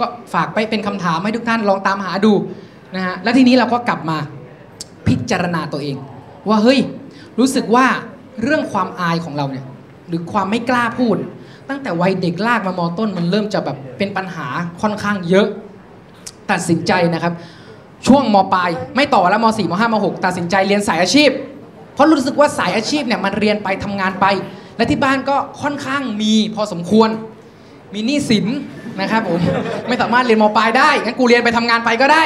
[0.00, 2.32] ก็ฝากไปเป็นคำถามให้ทุกท่านลองตามหาดู
[2.96, 4.18] นะฮะแล้วทีนี้เราก็กลับมา
[5.06, 5.96] พิจารณาตัวเอง
[6.48, 6.80] ว่าเฮ้ย
[7.38, 7.86] รู้สึกว่า
[8.42, 9.64] เรื่องความอายของเราเนี่ย
[10.08, 11.16] หรือความไม่กล้าพูด
[11.68, 14.46] ตั้งแต่วัยเด็กลากมามอต้นมันเริ่มจะแบบเป็นปัญหา
[14.82, 15.46] ค่อนข้างเยอะ
[16.50, 17.32] ตัดสินใจนะครับ
[18.06, 21.30] ช่วงมปลายไม่ต่อแล้วม4ม5ม6ตัดสินใจเรียนสายอาชีพ
[21.94, 24.26] เพราะรู้สึกว่าสายอาชีพเนี่ยมันเรียนไปทำงานไป
[24.76, 27.08] และที่บ้านก็ค่อนข้างมีพอสมควร
[27.94, 28.46] มีหนี้สิน
[29.00, 29.40] นะครับผม
[29.88, 32.24] ไม่สามารถเรียนมปลายได้งั้นกูเรียนไปทำงานไปก็ได้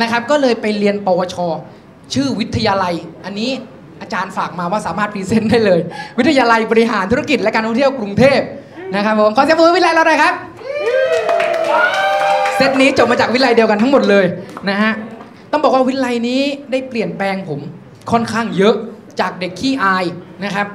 [0.00, 1.36] นะครับ ก็เลยไปเรียนปวช
[2.14, 2.94] ชื่อวิทยาลัย
[3.24, 3.50] อันนี้
[4.00, 5.80] อาจารย์ฝากมาว่าสามารถพรีเซนต์ได้เลย
[6.18, 8.40] วิทยาลัยบริหารธุรกิจและการท่องเที่ยวกรุงเทพ
[8.96, 10.34] นะครับผมขอเสียงปรบมือวิทยาลัยเราหน่อยครับ
[12.56, 14.26] เซตนี้จบมาจากวิทยาลัยเดียวกันทั้งหมดเลย
[14.70, 14.92] นะฮะ
[15.52, 17.60] ต้องบอกว่าวิทยาลัยนี้ได้เปลี่ยนแปลงผม
[18.10, 18.74] ค่อนข้างเยอะ
[19.20, 20.04] จากเด็กขี้อาย
[20.44, 20.66] นะครับ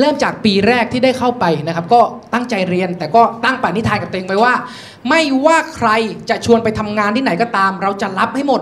[0.00, 2.00] เริ่มจากปีแรกที่ได้เข้าไปนะครับ ก็
[2.32, 4.54] ตั้งใจเรียนแต่ก็ตั้งปณิธานกับตัวเองไปว่า
[5.08, 5.90] ไม่ว่าใคร
[6.30, 8.60] จะชวนไปทำงานที่ไหนก็ตาม เราจะรับให้หมด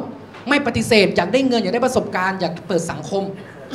[0.49, 3.23] ไม่ปฏิเสธอยากได้เงินอยากได้ประสบการณ์อยากเปิดสังคม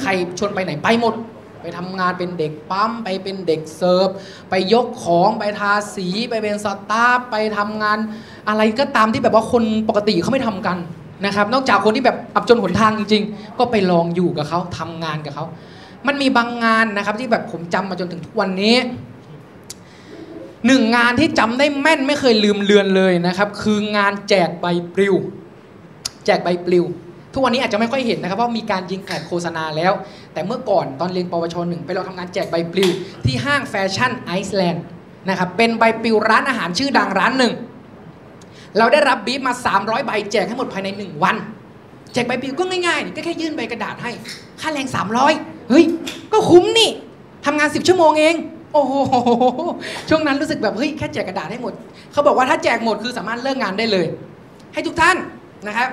[0.02, 1.14] ใครชวนไปไหนไปหมด
[1.62, 4.08] ไปทำงานเป็นเด็กปั๊มไปเป็นเด็กเสิร์ฟ
[4.50, 7.98] ไปยกของไปทาสีไปเป็นสตาฟไปทำงาน
[8.48, 10.78] อะไรก็ตามที่แบบว่าคนปกติเขาไม่ทำกัน
[11.26, 15.46] นะครับ นอกจากคนที่แบบอับจนหนทางจริง ๆ ก็ไปลองอยู่กับเขาทำงานกับเขา
[16.08, 18.76] มันมีบางงานนะครับที่แบบผมจำมาจนถึงทุกวันนี้
[20.68, 25.16] หนึ่งงานที่จำได้แม่นไม่เคยลืมเลือนเลยนะครับ คืองานแจกใบปลิว
[26.26, 26.86] แจกใบปลิว
[27.38, 29.94] ทุกวันนี้อาจจะไม่ค่อยเห็นนะครับเพราะมีการยิงแอดโฆษณาแล้ว
[30.34, 32.90] แต่เมื่อก่อนตอนเรียนปวชหนึ่งไปเราทำงานแจกใบปลิว
[33.26, 34.84] ที่ห้างแฟชั่นไอซ์แลนด์
[35.30, 37.54] นะครับเป็นใบปลิวร้านอาหารชื่อดังร้านหนึ่ง
[38.78, 41.36] เราได้รับบีฟมา 300 ใบแจกให้หมดภายใน 1 วัน
[42.14, 44.12] แจกใบปลิวก็ง่ายๆนี่ก็แค่ยื่นใบกระดาษให้
[44.62, 44.88] ค่าแรง
[45.28, 45.86] 300 เฮ้ย
[46.32, 46.90] ก็คุ้มนี่
[47.46, 48.36] ทำงาน 10 ชั่วโมงเอง
[48.74, 48.94] โอ้โห
[50.10, 51.74] ช่วงนั้นรู้สึกแบบ เฮ้ย แค่แจกกระดาษให้หมด
[52.12, 54.06] เขาบอกว่าถ้าแจกหมดคือสามารถเลิกงานได้เลย
[54.74, 55.18] ให้ทุกท่าน
[55.68, 55.90] นะครับ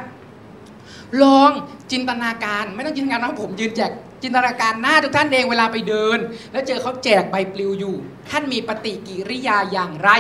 [1.22, 1.50] ลอง
[1.92, 3.90] จินตนาการไม่ต้องจินตนาการว่าผมยืนแจก
[4.22, 6.18] จินตนาการหน้าทุกท่านเองเวลาไปเดิน
[6.52, 7.94] แล้วเจอเขาแจกใบปลิวอยู่
[8.30, 10.10] ท่านมีปฏิกิริยาอย่างไร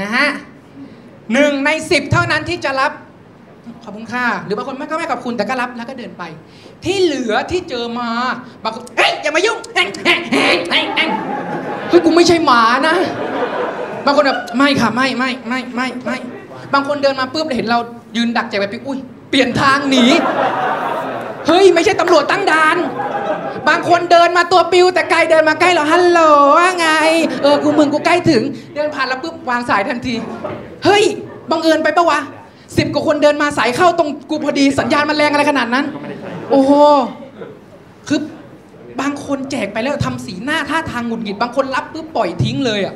[0.00, 0.28] นะฮะ
[1.32, 2.92] หนึ่งในสิบเท่านั้นที่จะรับ
[3.84, 6.24] ขอบคุณค่ะหรือบางคนไม่ก็ไม่ขอบคุณแต่ก็รับแล้วก็เดินไป
[6.84, 8.08] ที่เหลือที่เจอมา
[8.62, 10.84] บางคนเฮ้ยอย่ามายุ่งเฮ้ยเฮ้ยเฮ้ยเฮ้ย
[11.88, 12.96] เฮ้ยกูไม่ใช่หมานะ
[14.04, 16.16] บางคนแบบไม่ค่ะไม่ไม่ไม่ไม่ไม่
[16.72, 17.78] บางคนเดินมาปุ๊บเห็นเรา
[18.16, 18.98] ยืนดักแจกไปปิ๊บอุ้ย
[19.36, 20.04] ลี่ยนทางหนี
[21.48, 22.76] เฮ้ย ไม่ใช่ตำรวจตั้งด่าน
[23.68, 26.20] บางคนเดินมาตัวปิว แต่ไกลเดินมาใกล้เราฮัลโหล
[26.58, 26.88] ว่าไง
[27.42, 28.42] เออ กูมึงกูใกล้ถึง
[28.74, 30.14] เดินผ่านแล้วปุ๊บวางสายทันที
[30.84, 31.04] เฮ้ย
[31.50, 32.20] บังเอิญไปปะวะ
[32.78, 35.84] สิบกว่าคนเดินมาสายเข้าตรงกูพอดีสัญญาณมันแรงอะไรขนาดนั้น
[36.50, 36.72] โอ้โห
[38.08, 38.20] คือ
[39.00, 42.94] บางคนแจกไปแล้วทำสีหน้าท่าทางหงุดหงิด บางคนรับปุ๊บปล่อยทิ้งเลยอะ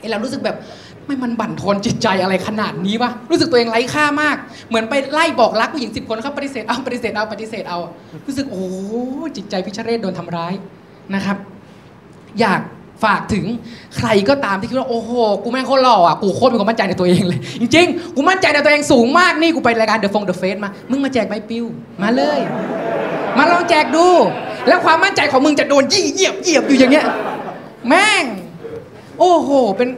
[0.00, 0.56] ไอเรารู้สึกแบบ
[1.06, 4.36] ไม่มันบั่นทอนจิตใจอะไรขนาดนี้วะรู้สึกตัวเองไร้ค่ามาก
[4.68, 7.78] เหมือนไปไล่บอกรักผู้หญิงสิบคนเขาปฏิเสธเอาปฏิเสธเอาปฏิเสธเอา
[8.26, 8.92] รู้สึกโอ้โห
[9.36, 10.54] จิตใจพิชเรศโดนทำร้าย
[11.14, 11.36] นะครับ
[12.40, 12.60] อยาก
[13.04, 13.44] ฝากถึง
[13.96, 15.10] ใครก็ตามที่คิดว่าโอ้โห
[15.42, 21.64] กูแม่งโคตรหล่ออะกูโคตรมีความมั่นใจในตัวเองเลย จริงๆ กูมั่นใจในตัวเองสูงมากนี่กูไปรายการ The Fong The Face มา มึงมาแจกใบปลิว
[22.02, 22.40] มาเลย
[23.38, 24.06] มาลองแจกดู
[24.68, 27.06] แล้วความมั่นใจของมึงจะโดนยี่เหยียบเหยียบอยู่อย่างเงี้ย
[27.88, 28.24] แม่ง
[29.18, 29.88] โอ้โห เป็น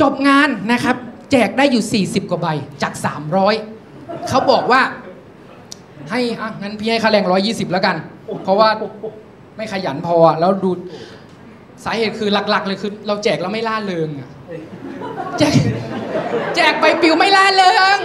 [0.00, 0.96] จบงานนะครับ
[1.30, 2.48] แจกได้อยู่ 40 กว่าใบ
[2.82, 2.92] จาก
[3.60, 4.80] 300 เขาบอกว่า
[6.10, 7.96] ให้อะงั้นพี่ให้ค่าแรง 120 แล้วกัน
[8.44, 8.68] เพราะว่า
[9.56, 10.70] ไม่ขยันพอแล้วดู
[11.84, 14.28] สาเหตุคือหลัก ๆ เลยคือเราแจกแล้วไม่ล่าเริงอะ
[15.38, 15.54] แจก
[16.56, 17.98] แจกใบปลิวไม่ล่าเริง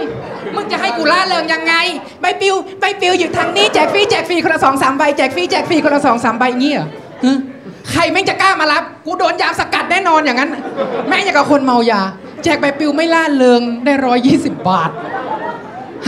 [0.54, 1.74] มึงจะให้กูล่าเริงยังไง
[2.20, 6.88] ใบปลิวใบปลิวอยู่ทางนี้แจกฟรีแจกฟรีคนละสองสามใบแจกฟรีแจกฟรีคนละสองสามใบเงี้ยเหรอ
[7.24, 7.38] ฮะ
[7.90, 10.50] ใครแม่งจะกล้ามารับ กูโดนยามสกัดแน่นอนอย่างนั้น
[11.08, 12.00] แม่งอย่างกับคนเมายา
[12.44, 14.90] แจกใบปลิวไม่ล่าเริงได้ร้อยยี่สิบบาท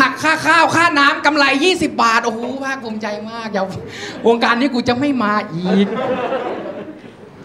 [0.01, 3.65] หักค่าข้าวค่าน้ำกำไร 20 บาท โอ้โหภาคภูมิใจมากอย่า
[4.27, 5.87] วงการนี้กูจะไม่มาอีก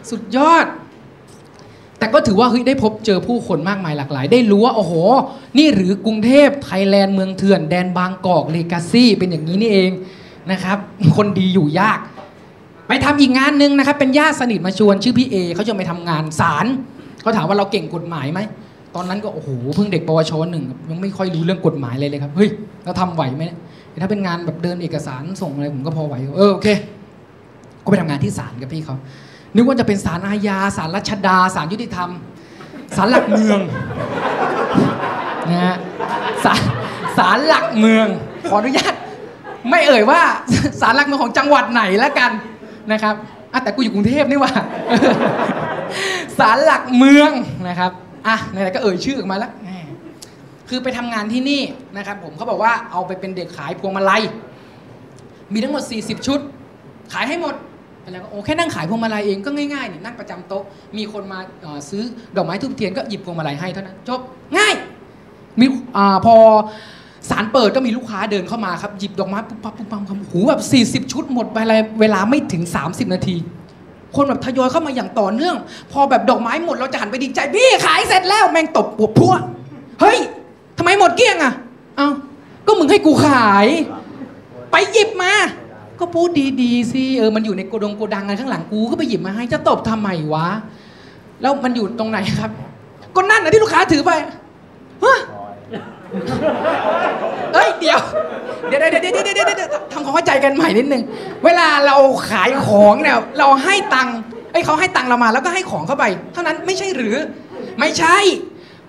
[0.09, 0.65] สุดยอด
[1.99, 4.93] แต่ก็ถือว่าเฮ้ยได้พบเจอผู้คนมากมายหลากหลาย ได้รู้ว่าโอ้โห
[5.57, 9.91] นี่หรือกรุงเทพไทยแลนด์เมืองเถื่อนแดนบางกอกเลกาซี่เป็นอย่างนี้นี่เอง
[10.51, 10.77] นะครับ
[11.17, 11.99] คนดีอยู่ยาก
[12.87, 16.65] ไปทำอีกงานหนึ่งนะครับเป็นญาติสนิทมาชวนชื่อพี่เอเขาจะไปทำงานศาล
[17.21, 18.39] เขาถามว่าเราเก่งกฎหมายไหม
[18.95, 22.49] ตอนนั้นก็โอ้โหเพิ่งเด็กปวชหนึ่งยังไม่ค่อยรู้เรื่องกฎหมายเลยเลยครับเฮ้ย
[22.85, 23.43] เราทำไหวไหม
[24.01, 26.67] ถ้าเป็นงานแบบเดินเอกสารส่งอะไรผมก็พอไหวเออโอเค
[27.83, 28.95] ก็ไปทำงานที่ศาลกับพี่เขา
[29.55, 32.09] นึกว่าจะเป็นศาลอาญาศาลรัชดาศาลยุติธรรม
[32.95, 33.59] ศาลหลักเมือง
[35.49, 35.75] นะฮะ
[36.45, 36.61] ศาล
[37.17, 38.07] ศาลหลักเมือง
[38.49, 38.93] ขออนุญาต
[39.69, 40.21] ไม่เอ่ยว่า
[40.81, 42.31] ศาลหลักเมืองของจังหวัดไหนแล้วกัน
[42.91, 43.15] นะครับ
[43.53, 44.53] อะแต่กูอยู่กรุงเทพนี่ว่า
[46.37, 47.31] ศาลหลักเมือง
[47.67, 47.91] นะครับ
[48.27, 49.51] อะไหนๆก็เอ่ยชื่อออกมาแล้ว
[50.69, 51.61] คือไปทำงานที่นี่
[51.97, 54.21] นะครับ ผมเขาบอกว่าเอาไปเป็นเด็กขายพวงมาลัย
[55.53, 56.39] มีทั้งหมด 40 ชุด
[57.13, 57.55] ขายให้หมด
[58.01, 60.63] ไปแล้วก็โอ้แค่นั่งขายพวงมาลัยเองก็ง่ายๆนี่นั่งประจำโต๊ะ
[60.97, 61.39] มีคนมา
[61.89, 62.03] ซื้อ
[62.35, 64.19] ดอกไม้ทูบเทียนก็หยิบพวงมาลัยให้เท่านั้นจบ
[64.57, 64.73] ง่าย
[65.59, 65.65] มี
[65.95, 66.35] อาพอ
[67.29, 70.61] สารเปิดก็มีลูกค้าเดินเข้ามาครับ หยิบดอกไม้ปุ๊บปั๊บปุ๊บปั๊บครับหูแบบ
[71.05, 73.35] 40 ชุดหมดไปอะไรเวลาไม่ถึง 30 นาที
[74.15, 75.55] คนแบบทยอยเข้ามาอย่างต่อเนื่อง
[75.91, 79.33] พอแบบดอกไม้หมดเราจะหันไปดีใจพี่ขายเสร็จแล้วแม่งตบปวดพัว
[80.01, 80.17] เฮ้ย
[80.77, 81.53] ทำไมหมดเกลี้ยงอะ
[81.97, 82.09] เอ้า
[82.67, 83.67] ก็มึงให้กูขาย
[84.71, 85.33] ไปหยิบมา
[85.99, 86.29] ก็พูด
[86.61, 90.47] ดีๆสิเออมันอยู่ในโกดงโกดังอะไรข้างหลังกูก็ไปหยิบมาให้จะตบทำไมวะ
[91.41, 92.51] แล้วมันอยู่ตรงไหนครับ
[93.15, 94.11] ก็นั่นนะที่ลูกค้าถือไป
[95.03, 95.19] ฮะ
[97.83, 101.03] เดี๋ยวเดี๋ยวเดี๋ยวเดี๋ยวเดี๋ยวเดี๋ยวทำความเข้าใจกันใหม่นิดนึง
[101.45, 101.97] เวลาเรา
[102.29, 104.17] ขายของเนี่ยเราให้ตังค์
[104.53, 107.15] ไอ้เขาให้ตังค์เรามาแล้วก็ให้ของเข้าไป เท่านั้นไม่ใช่หรือ
[107.79, 108.17] ไม่ใช่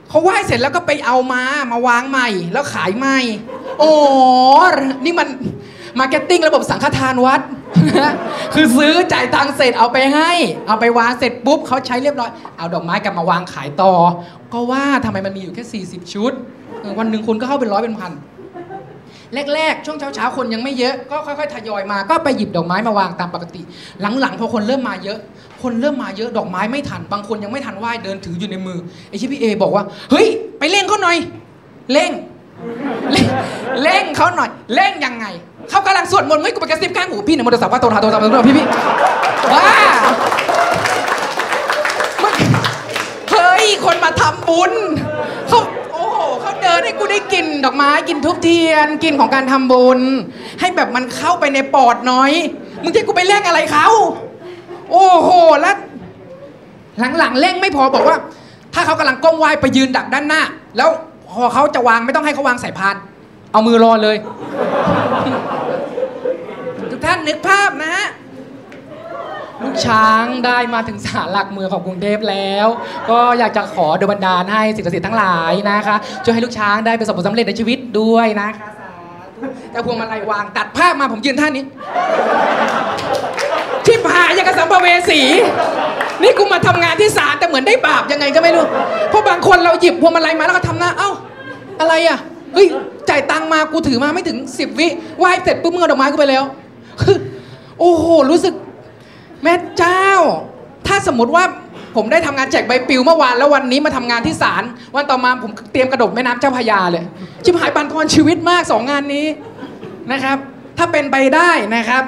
[0.08, 1.42] เขาไหว้เสร็จแล้วก็ไปเอามา
[1.72, 3.18] มาวางใหม่ แล้วขายใหม่
[3.78, 3.90] โอ้
[5.04, 5.28] นี่มัน
[5.98, 7.40] marketing ระบบสังฆทานวัด
[8.54, 10.30] คือซื้อจ่ายตังค์เสร็จเอาไปให้
[10.66, 13.92] เอาไปวางเสร็จปุ๊บเขาใช้เรียบร้อย เอาดอกไม้กลับมาวางขายต่อ
[14.52, 16.32] ก็ว่าทำไมมันมีอยู่แค่ 40 ชุด
[16.98, 18.12] วันหนึ่งคนก็เข้าเป็นร้อยเป็นพัน
[19.54, 23.62] แรกๆ ช่วงเช้าๆ คนยังไม่เยอะ ก็ค่อยๆ ทยอยมา ก็ไปหยิบดอกไม้มาวางตามปกติ
[24.20, 25.18] หลังๆ พอคนเริ่มมาเยอะ
[25.62, 28.78] คนเริ่มมาเยอะ ดอกไม้ไม่ทัน บางคนยังไม่ทันไหว้ เดินถืออยู่ในมือ
[29.08, 30.26] ไอ้ชิพี่เอบอกว่า เฮ้ย
[30.58, 31.16] ไปเร่งเขาหน่อย
[31.92, 32.10] เร่ง
[33.82, 35.26] เร่งเขาหน่อย เร่งยังไง
[35.70, 38.66] เขากำลังสวดมนต์เฮ้ยกูไปกระซิบข้างหูพี่เนะโมตัสสะพระโตทาโตสัมมาสัพทธพี่พี่
[39.52, 39.66] ว้า
[43.30, 44.72] เฮ้ย คนมาทำบุญ
[46.64, 50.00] เดินให้กูได้กลิ่นดอกไม้กลิ่นทุบเทียนกลิ่นของการทำบุญ
[50.60, 52.32] ให้แบบมันเข้าไปในปอดน้อย
[52.82, 53.88] มึงจะให้กูไปเร่งอะไรเขา
[54.90, 55.76] โอ้โหแล้ว
[57.18, 58.16] หลังๆเร่งไม่พอบอกว่า
[58.74, 60.42] ถ้าเขากำลังก้มไหวไปยืนดักด้านหน้า
[60.76, 60.88] แล้ว
[61.32, 62.96] พอเขาจะวางไม่ต้องให้เขาวางใส่พาน
[63.52, 64.16] เอามือรอเลย
[66.90, 68.06] ทุกท่านนึกภาพนะฮะ
[69.64, 72.66] ลูกช้างได้มาถึงศาลหลักเมืองของกรุงเทพแล้ว
[73.10, 78.68] ก็อยากจะขอดลบันดาลให้สิ่งศักดิ์สิทธิ์ทั้งหลายนะคะช่วยให้ลูกช้างได้ประสบผลสำเร็จในชีวิตด้วยนะคะ
[79.70, 81.64] แต่พวงมาลัยวางตัดภาพมาผมยืนท่านี้
[83.86, 85.20] ที่พายยังกับสัมภเวสี
[86.22, 88.64] นี่กูมาทำงานที่ศาลแต่เหมือนได้บาปยังไงก็ไม่รู้
[89.10, 91.10] เพราะบางคนเราหยิบพวงมาลัยมาแล้วก็ทำหน้าเอ้า
[91.80, 92.18] อะไรอะ
[92.54, 92.66] เฮ้ย
[93.08, 94.88] จ่ายตังค์มากูถือมาไม่ถึง10วิ
[95.18, 96.44] ไหว้เสร็จปุ๊บมึงเอาดอกไม้กูไปแล้ว
[97.02, 97.16] คือ
[97.80, 98.54] โอ้โห รู้สึก
[99.44, 100.08] แม่เจ้า
[100.86, 101.44] ถ้าสมมติว่า
[101.96, 104.62] ผมได้ทำงานแจกใบปลิวเมื่อวานแล้ววันนี้มาทำงานที่ศาล
[104.94, 107.04] วันต่อมาผมเตรียมกระโดดแม่น้ำเจ้าพยาเลย
[107.44, 109.26] ชิบหายบันทอนชีวิตมากสองงานนี้
[110.12, 110.36] นะครับ
[110.78, 112.04] ถ้าเป็นไปได้นะครับ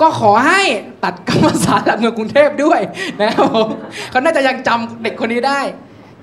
[0.00, 0.62] ก็ขอให้
[1.04, 2.80] ตัดกรรมศาสตร์หลักเมืองกรุงเทพด้วย
[3.20, 3.68] นะครับผม
[4.10, 5.60] เขาน่าจะยังจำเด็กคนนี้ได้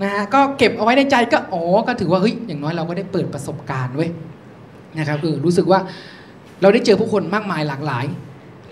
[0.04, 4.10] นะฮะก็เก็บเอาไว้ในใจก็อ๋อก็ถือว่าเฮ้ยอย่างน้อยเราก็ได้เปิดประสบการณ์เว้ย
[4.98, 5.80] นะครับเออรู้สึกว่า
[6.62, 8.06] เราได้เจอผู้คนมากมายหลากหลาย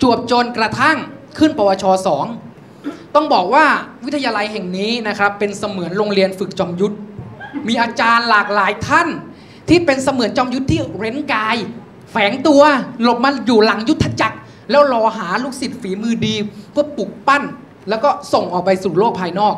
[0.02, 0.96] จวบจนกระทั่ง
[1.38, 2.24] ขึ้นปวชสอง
[3.14, 3.64] ต้องบอกว่า
[4.04, 6.96] วิทยาลัยแห่งนี้นะครับเป็นเสมือนโรงเรียนฝึกจอมยุทธ
[7.68, 9.08] มีอาจารย์หลากหลายท่าน
[9.68, 11.56] ที่เป็นเสมือนจอมยุทธที่เร้นกาย
[12.12, 12.62] แฝงตัว
[13.02, 14.38] หลบมาอยู่หลังยุทธจักร
[14.70, 16.34] แล้วรอหาลูกศิษย์ฝีมือดี
[16.72, 17.42] เพื่อปลุกปั้น
[17.88, 19.54] แล้วก็ส่งออกไปสู่โลกภายนอก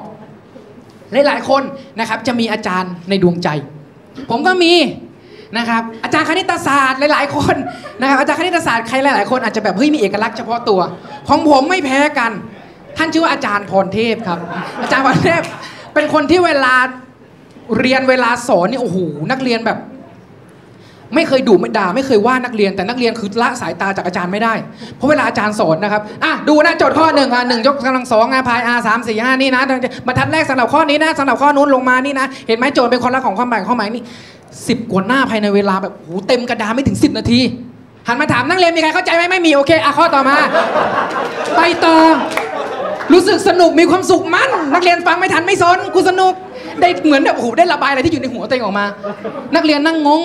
[1.26, 1.62] หลายๆคน
[1.98, 3.48] นะครับจะมีอาจารย์ในดวงใจ
[4.30, 4.72] ผมก็มี
[5.58, 7.56] นะครับอาจารย์คณิตศาสตร์หลาย ๆ คน
[8.00, 10.80] นะครับอาจารย์คณิตศาสตร์ใครหลาย ๆ คนอาจจะแบบเฮ้ยมีเอกลักษณ์เฉพาะตัว
[11.28, 12.32] ของผมไม่แพ้กัน
[12.96, 14.38] ท่านชื่อว่าอาจารย์พรเทพครับ
[14.82, 15.42] อาจารย์พรเทพ
[15.94, 16.74] เป็นคนที่เวลา
[17.80, 18.98] เรียนเวลาสอนนี่โอ้โห
[19.30, 19.78] นักเรียนแบบ
[21.14, 24.54] ไม่เคยดุไม่ด่าไม่เคยว่านักเรียนแต่นักเรียนคือละสายตาจากอาจารย์ไม่ได้
[24.96, 29.62] เพราะเวลาอาจารย์สอนนะครับอะดูนะโจทย์ข้อหนึ่งอะหนึ่งยกกำลังสองอะพายอาสามสี่ห้านี่นะ
[30.06, 34.02] บรรทัดแรกสำหรับข้อนี้นะสำหรับข้อนู้นลงมานี่นะ เห็นไหมโจทย์เป็นคนละของความหมายข้อหมายนี่
[34.68, 37.40] สิบกว่าหน้าภายในเวลาแบบโหเต็มกระดานไม่ถึง10นาที
[38.06, 40.36] หันมาถามนักเรียนมีใครเข้าใจไหมไม่มีโอเคอะข้อต่อมา
[41.56, 41.96] ไปต่อ
[43.12, 46.34] รู้สึกสนุกมีความสุขมั่นนักเรียนฟังไม่ทันไม่สนกูสนุก
[46.80, 48.86] ได้เหมือนแบบโอ้โหได้ระบายอะไรที่อยู่ในหัวตัวเองออกมา
[49.54, 50.22] นักเรียนนั่งงง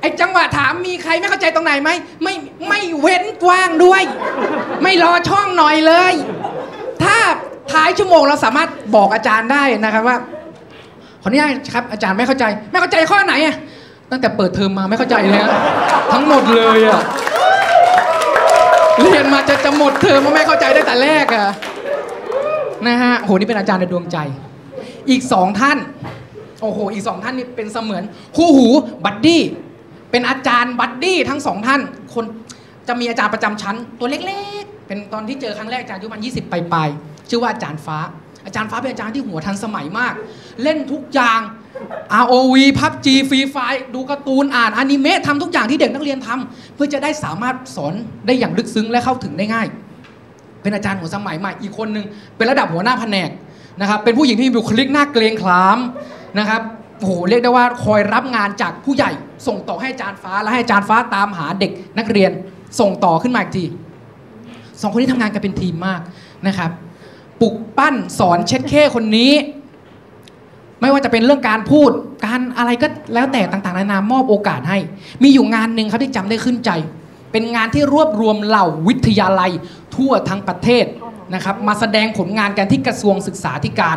[0.00, 1.90] ไอ้จังหวะถามมีใครไม่เข้าใจตรงไหนไหม
[2.22, 2.34] ไม่
[2.68, 4.02] ไม่เว้นกว้างด้วย
[4.82, 6.14] ไม่รอช่องหน่อยเลย
[7.02, 7.16] ถ้า
[7.72, 10.16] ท้ายชั่วโมงเราสามารถบอกอาจารย์ได้นะครับว่า
[11.22, 13.56] ขออนุญาตครับอาจารย์ไม่เข้าใจ ไม่เข้าใจข้อไหนอะ
[14.10, 15.50] ตั้งแต่เปิดเทอมมาไม่เข้าใจเลยฮะ
[16.12, 17.00] ทั้งหมดเลยอะ
[19.00, 21.46] เรียนมาจะจะหมดเทอมมาไม่เข้าใจได้แต่แรกอะ
[22.86, 24.18] นะฮะโหนี่เป็นอาจารย์ในดวงใจ
[25.10, 25.78] อีกสองท่าน
[26.62, 28.02] โอ้โห อีกสองท่านนี่เป็นเสมือน
[28.36, 28.68] คู่หู
[29.04, 29.42] buddy
[30.10, 31.80] เป็นอาจารย์ buddy ทั้งสองท่าน
[32.14, 32.24] คน
[32.88, 37.98] จะมีอาจารย์ประจำชั้น ตัวเล็กๆ เป็นตอนที่เจอครั้งแรกอาจารย์อายุประมัน20ปลายๆชื่อว่าอาจารย์ฟ้า
[38.46, 40.14] อาจารย์ฟ้าเป็นอาจารย์ที่หัวทันสมัยมาก
[40.62, 41.40] เล่นทุกอย่าง
[42.22, 47.94] ROV PUBG Free Fire ดูการ์ตูนอ่านอนิเมะทำทุกอย่างที่เด็กนักเรียนทำเพื่อจะได้สามารถสอน
[48.26, 49.66] ได้อย่างลึกซึ้งและเข้าถึงได้ง่าย
[50.62, 52.04] เป็นอาจารย์หัวสมัยใหม่อีกคนนึง
[52.36, 53.30] เป็นระดับหัวหน้าแผนก
[53.80, 55.78] นะครับเป็นผู้หญิงที่มีบุคลิกหน้าเกรงขาม
[56.38, 56.62] นะครับ
[56.98, 59.10] โอ้โหเรียกได้ว่าคอยรับงานจากผู้ใหญ่
[59.46, 62.30] ส่งต่อให้อาจารย์ฟ้าและให้อาจารย์ฟ้าตามหาเด็กนักเรียน
[62.80, 63.64] ส่งต่อขึ้นมาอีกที
[64.80, 66.00] สองคนนี้ทำงานกันเป็นทีมมาก
[66.46, 66.70] นะครับ
[67.40, 69.32] ปลุกปั้นสอนเช็ดเข้คนนี้
[70.80, 71.90] ไม่ว่าจะเป็นเรื่องการพูด
[72.24, 74.78] การอะไรก็แล้วแต่ต่างๆนานามอบโอกาสให้
[75.22, 76.70] มีอยู่งานหนึ่งครับที่จำได้ขึ้นใจ
[77.32, 79.50] เป็นงานที่รวบรวมเหล่าวิทยาลัย
[79.94, 80.84] ทั่วทั้งประเทศ
[81.34, 83.96] นะครับ มาแสดงผลงานกันที่กระทรวงศึกษาธิการ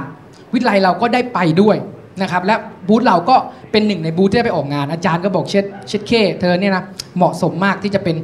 [0.54, 1.78] วิทยาลัยเราก็ได้ไปด้วย
[2.22, 2.56] นะครับและ
[2.88, 3.36] บูธเราก็
[3.72, 6.84] เป็นหนึ่งในบูธที่ได้ไปออกงาน อาจารย์ก็บอกเช็ดเช็ดเคเธอเนี่ยนะ
[7.18, 8.16] เหมาะสมมากที่จะเป็น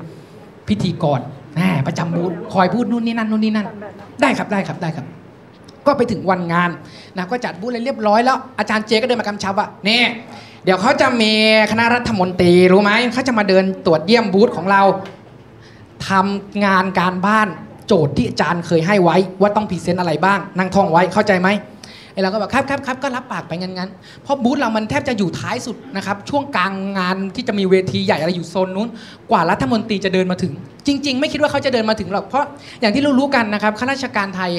[0.68, 1.20] พิธีกร
[1.56, 3.68] แหมประจำบูธคอยพูดนู่นนี่นั่นนู่นนี่นั่น
[4.22, 5.06] ได้ครับได้ครับได้ครับ
[5.86, 6.70] ก็ไปถึงวันงาน
[7.18, 10.02] นะก็จัดบูธอะไรเรียบร้อยแล้วอาจารย์เจก็เดินมากำชับว่านี่
[10.64, 11.32] เดี๋ยวเขาจะมี
[11.72, 14.82] คณะรัฐมนตรีรู้ไหมเขาจะมาเดินตรวจเยี่ยมบูธของเรา
[16.10, 17.48] ทำงานการบ้าน
[17.88, 21.50] โจทย์ที่อาจารย์เคยให้ไว้ว่าต้อง present อะไรบ้างนั่งท่องไว้เข้าใจไหม
[22.16, 23.90] ไอเราก็แบบครับครับครับก็รับปากไปงั้นงั้น
[24.24, 28.88] เพราะบูธเรามันแทบจะอยู่ท้ายสุดนะครับช่วงกลางงานที่จะมีเวทีใหญ่อะไรอยู่โซนนู้น
[29.32, 30.54] กว่ารัฐมนตรีจะเดินมาถึง
[30.88, 32.44] จริง ๆ ไม่คิดว่าเขาจะเดินมาถึงหรอกเพราะ
[32.82, 34.52] อย่างที่เรารู้กันนะครับข้าราชการไทย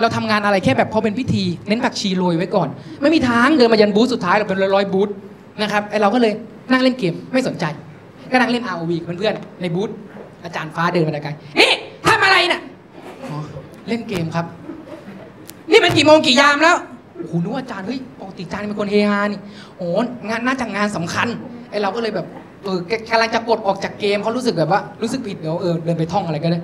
[0.00, 2.68] เราทำงานอะไรแค่แบบพอเป็นพิธีเน้นผักชีโรยไว้ก่อน
[3.02, 5.08] ไม่มีทางเดินมายันบูธสุดท้ายเราเป็นร้อยๆบูธ
[5.62, 6.32] นะครับไอเราก็เลย
[6.70, 7.64] นั่งเล่นเกมไม่สนใจ
[8.32, 9.90] ก็นั่งเล่น ROV กับเพื่อนๆในบูธ
[10.44, 11.72] อาจารย์ฟ้าเดินมาแต่ไกลเอ๊ะ
[12.06, 12.60] ทำอะไรน่ะ
[13.88, 14.46] เล่นเกมครับ
[15.70, 16.76] นี่มันกี่โมงกี่ยามแล้ว
[17.16, 19.40] โอ้โหนึกว่าอาจารย์เฮ้ยปกติอาจารย์เป็นคนเฮฮานี่
[19.78, 19.88] โอ้
[20.28, 21.28] งานน่าจะงานสำคัญ
[21.70, 22.26] ไอเราก็เลยแบบ
[22.64, 26.60] เออกำลังจะกดออกจากเกมเขารู้สึกแบบว่ารู้สึกผิดเดี๋ยวเออเดินไปท่องอะไรก็ได้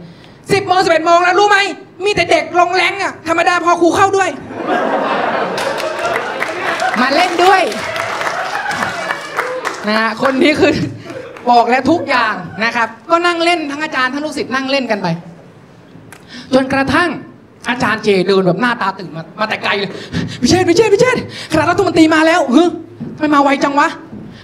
[0.53, 1.59] สิบโมงสิบเอ็ดโมงแล้วรู้ไหม
[2.05, 4.31] มีแต่เด็กลงแรงอะธรรมดาพอครูเข้าด้วย
[7.01, 7.63] มาเล่นด้วย
[9.89, 10.73] นะฮะคนนี้คือ
[11.51, 12.35] บอกแล้วทุกอย่าง
[12.65, 15.09] นะครับ ก็นั่งเล่นทั้งอาจารย์ทั้งลูกศิษย์นั่งเล่นกันไป
[16.55, 17.11] จนกระทั่ง
[17.69, 19.91] อาจารย์เจเดินแบบหน้าตาตื่นมามาแต่ไกลเลย
[20.43, 21.17] พิเชษพิเชษพิเชษ
[21.53, 22.69] คณะรัฐมนตรีมาแล้วเฮ้ย
[23.17, 23.89] ทำไมมาไวจังวะ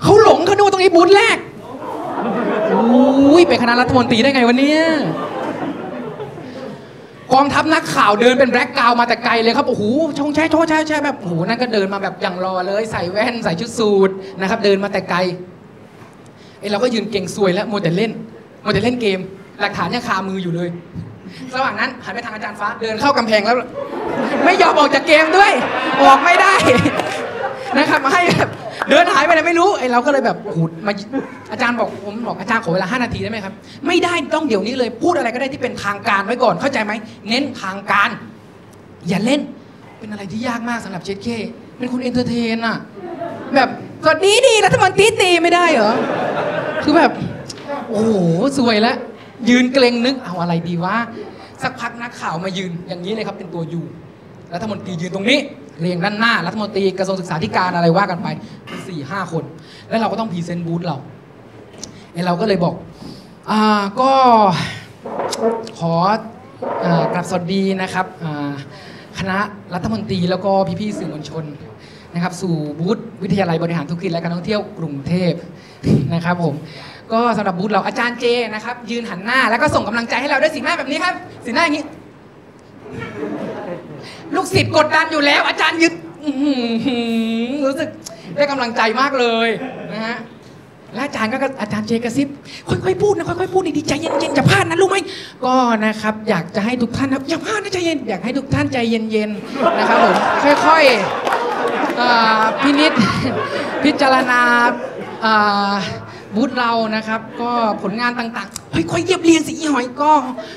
[0.02, 1.36] เขาหลงเขาดูตรงนี้บูธแรก
[3.30, 4.76] อุ้ยเป็นคณะรัฐมนตรีได้ไงวันนี้
[7.34, 9.82] กองทัพนักข่าวเดินเป็นแบล็กกาวมาแต่ไกลเลยครับโอ้โห
[10.18, 14.10] ชงแช่โชแช่แช่แบบโอ้โหนั่นก็เดินมาแบบอย่างรอเลย ใส่แว่นใส่ชุดสูท
[14.40, 15.18] นะครับ เดินมาแต่ไกล
[16.60, 18.10] ไอเราก็ยืนเก่งซวยแล้วมัวแต่เล่น
[18.64, 19.18] มัวแต่เล่นเกม
[19.60, 20.68] หลักฐานยังคามืออยู่เลย
[21.56, 23.56] ระหว่างนั้นหันไปทางอาจารย์ฟ้าเดินเข้ากำแพงแล้ว
[24.44, 25.52] ไม่ยอมออกจากเกมด้วย
[26.02, 26.54] ออกไม่ได้
[27.76, 28.50] นะครับให้แบบ
[28.90, 30.92] เดินหายไปไหนไม่รู้ไอ้เราก็เลยแบบโอ้โหมา
[31.52, 33.54] อาจารย์บอกผมบอกอาจารย์ขอเวลา5นาทีได้ไหมครับ
[33.86, 36.92] ไม่ได้ต้องเดี๋ยวนี้เลยพูดอะไรก็ได้ที่เป็นทางการไว้ก่อนเข้าใจไหม
[37.28, 38.08] เน้นทางการ
[39.08, 39.40] อย่าเล่น
[39.98, 41.28] เป็นอะไรที่ยากมากสำหรับเชษฐ์เข้
[41.78, 42.76] เป็นคน entertain อะ
[43.54, 43.68] แบบ
[44.04, 45.92] สวัสดีดีรัฐมนตรีตีไม่ได้เหรอ
[46.84, 47.10] คือแบบ
[47.88, 48.12] โอ้โห
[48.58, 48.96] สวยแล้ว
[49.48, 50.96] ยืนเกร็งนึกเอาอะไรดีวะ
[51.62, 53.82] สักพักนักข่าวมายืนอย่างนี้เลยครับเป็นตัว U
[54.54, 55.38] รัฐมนตรียืนตรงนี้
[55.80, 58.28] เรียงด้านหน้ารัฐมนตรีกระทรวงศึกษาธิการอะไรว่ากันไป
[58.88, 59.44] สี่ห้าคน
[59.88, 60.96] แล้วเราก็ต้อง present บูธเรา
[62.12, 62.74] ไอเราก็เลยบอก
[63.50, 64.12] อ่าก็
[65.78, 65.94] ขอ
[67.12, 68.06] กราบสวัสดีนะครับ
[69.18, 69.38] คณะ
[69.74, 71.44] รัฐมนตรีแล้วก็พี่ๆสื่อมวลชน
[72.14, 75.32] นะครับ สู่บูธวิทยาลัยบริหารธุรกิจและการท่องเที่ยวกรุงเทพ
[76.14, 76.54] นะครับผม
[77.12, 81.84] ก็สำหรับบูธเราอาจารย์เจนะครับ ยืนหันหน้าแล้วก็ส่งกำลังใจให้เราด้วยสีหน้าแบบนี้ครับ สีหน้าอย่างนี้
[84.34, 85.92] ลูกศิษย์กดดันอยู่แล้ว อาจารย์ยึด
[86.24, 86.36] อื้อ
[86.86, 86.98] หื
[87.48, 87.88] อรู้สึก
[88.36, 89.48] ได้กำลังใจมากเลย
[89.92, 90.16] นะฮะ
[90.94, 92.28] และอาจารย์ก็อาจารย์เจกระซิบ
[92.68, 94.96] ค่อยๆพูดนะค่อยๆพูดดีๆใจเย็นๆอย่าพลาดนะรู้ไหม
[95.44, 95.54] ก็
[95.86, 100.14] นะครับ อยากจะให้ทุกท่านนะอย่าพลาดนะใจเย็นอยากให้ทุกท่านใจเย็นๆนะครับผม
[100.66, 102.08] ค่อยๆเอ่
[102.40, 102.92] อพินิจ
[103.84, 104.40] พิจารณา
[105.22, 105.32] เอ่
[105.72, 105.74] อ
[106.34, 107.50] บูธเรานะครับ ก็
[107.82, 110.12] ผลงานต่างๆเฮ้ยค่อยเยียบเรียงสิอีหอยก็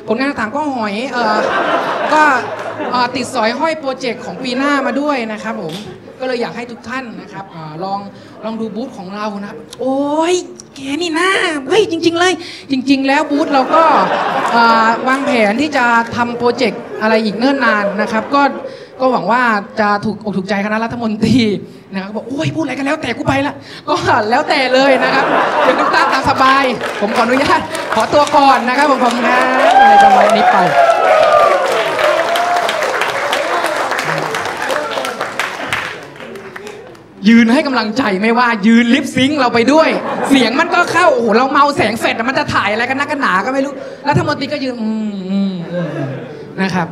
[0.07, 1.39] ผลงานต่างๆก็หอยเออ
[2.13, 2.23] ก็
[2.91, 5.73] เอ่อติดสอยห้อยโปรเจกต์ของปีหน้ามาด้วยนะครับผม
[6.19, 7.99] ก็เลยอยากให้ทุกท่านนะครับอาลอง
[8.43, 10.35] ลองดูบูธของเรานะครับ โอ้ย
[10.75, 11.29] แกนี่นะ
[11.67, 12.33] เฮ้ยจริง ๆ เลย
[12.71, 13.83] จริง ๆ แล้วบูธเราก็
[14.55, 18.41] อ่าวางแผนที่จะทำโปรเจกต์อะไรอีกเนิ่นนานนะครับ ก็
[19.01, 19.41] ก็หวังว่า
[19.79, 21.37] จะถูกอกถูกใจคณะรัฐมนตรี
[21.93, 23.55] นะครับบอกโอ้ยพูดอะไรกันแล้วแต่กูไปละ
[23.87, 23.95] ก็
[24.29, 25.25] แล้วแต่เลยนะครับ
[25.63, 26.63] เดี๋ยวทุกท่านตามสบาย
[27.01, 27.61] ผมขออนุญาต
[27.95, 29.45] ขอตัวก่อนนะครับผมขอบคุณครับ
[29.81, 30.57] อะไรประมาณนี้ไป
[37.29, 39.89] ยืนให้กำลังใจไม่ว่ายืนลิปซิงเราไปด้วย
[40.29, 43.73] เสียงมันก็เข้าโอ้โหเราเมาแสงเฟดมันจะถ่ายอะไรกันนักกันหนาก็ไม่รู้
[44.09, 45.53] รัฐมนตรีก็ยืนอืมอืม
[46.61, 46.87] นะครับ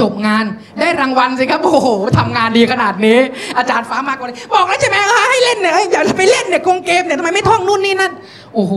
[0.00, 0.44] จบงาน
[0.80, 1.88] ได้รางวัลสิครับ โอ้โห
[2.18, 3.18] ทำงานดีขนาดนี้
[3.58, 8.12] อาจารย์ฟ้ามากกว่านี้บอกแล้วใช่ไหมเออให้เล่นเนี่ยอย่าไปเล่นเนี่ยกงเกมเนี่ยทำไมไม่ท่องนู่นนี่นั่น
[8.54, 8.74] โอ้โห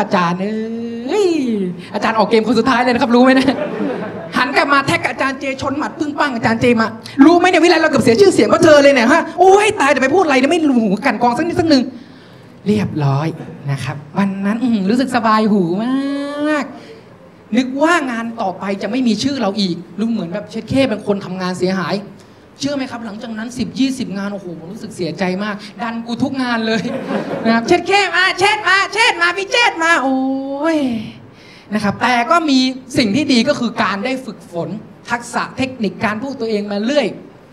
[0.00, 1.28] อาจารย์เอ้ย
[1.94, 3.54] อาจารย์ออกเกมคนสุดท้ายเลยนะครับรู้ไหมเนี่ย
[4.36, 6.86] หันกลับมาแท็กอาจารย์เจชนหมัดปึ้งปังอาจารย์เจมา
[7.24, 11.82] รู้ไหมเนี่ยวิไลเราเกือบเสียชื่อเสียงเพราะเธอเลยเนี่ยฮะโอ้ยตายแต่ไปพูดอะไรเนี่ยไม่รู้หูกันกองสักนิดสักหนึ่ง
[12.66, 13.28] เรียบร้อย
[13.70, 14.58] นะครับ วันนั้น
[14.90, 16.64] รู้สึกสบายหูมาก
[17.56, 21.94] นึกว่างานต่อไปจะไม่มีชื่อเราอีกรู้เหมือนแบบเช็ดเข้เป็นคนทำงานเสียหาย
[22.58, 26.82] เชื่อไหมครับ หลังจากนั้น 10 20 งานโอ้โหผมรู้สึกเสียใจมาก ดันกูทุกงานเลย
[27.44, 30.78] นะครับเช็ดเข้มาเช็ดมาเช็ดมาพี่เช็ดมาโอ้ย
[31.74, 32.58] นะครับแต่ก็มี
[32.98, 34.68] สิ่งที่ดีก็คือการได้ฝึกฝน
[35.10, 37.06] ทักษะเทคนิคการพูดตัวเองมาเรื่อย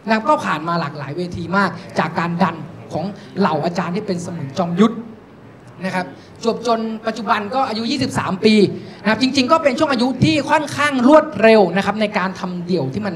[0.08, 2.56] นะครับก็ผ่านมาหลากหลายเวทีมาก จากการดัน
[2.94, 3.06] ของ
[3.40, 4.96] เหล่าอาจารย์ที่เป็นสมุนจอมยุทธ
[5.86, 6.06] นะครับ
[6.46, 8.54] จบจนปัจจุบันก็อายุ 23 ปี
[9.02, 13.16] นะครับจริง ๆ ก็เป็นช่วงอายุที่ค่อนข้างรวดเร็วนะครับในการทำเดี่ยวที่มัน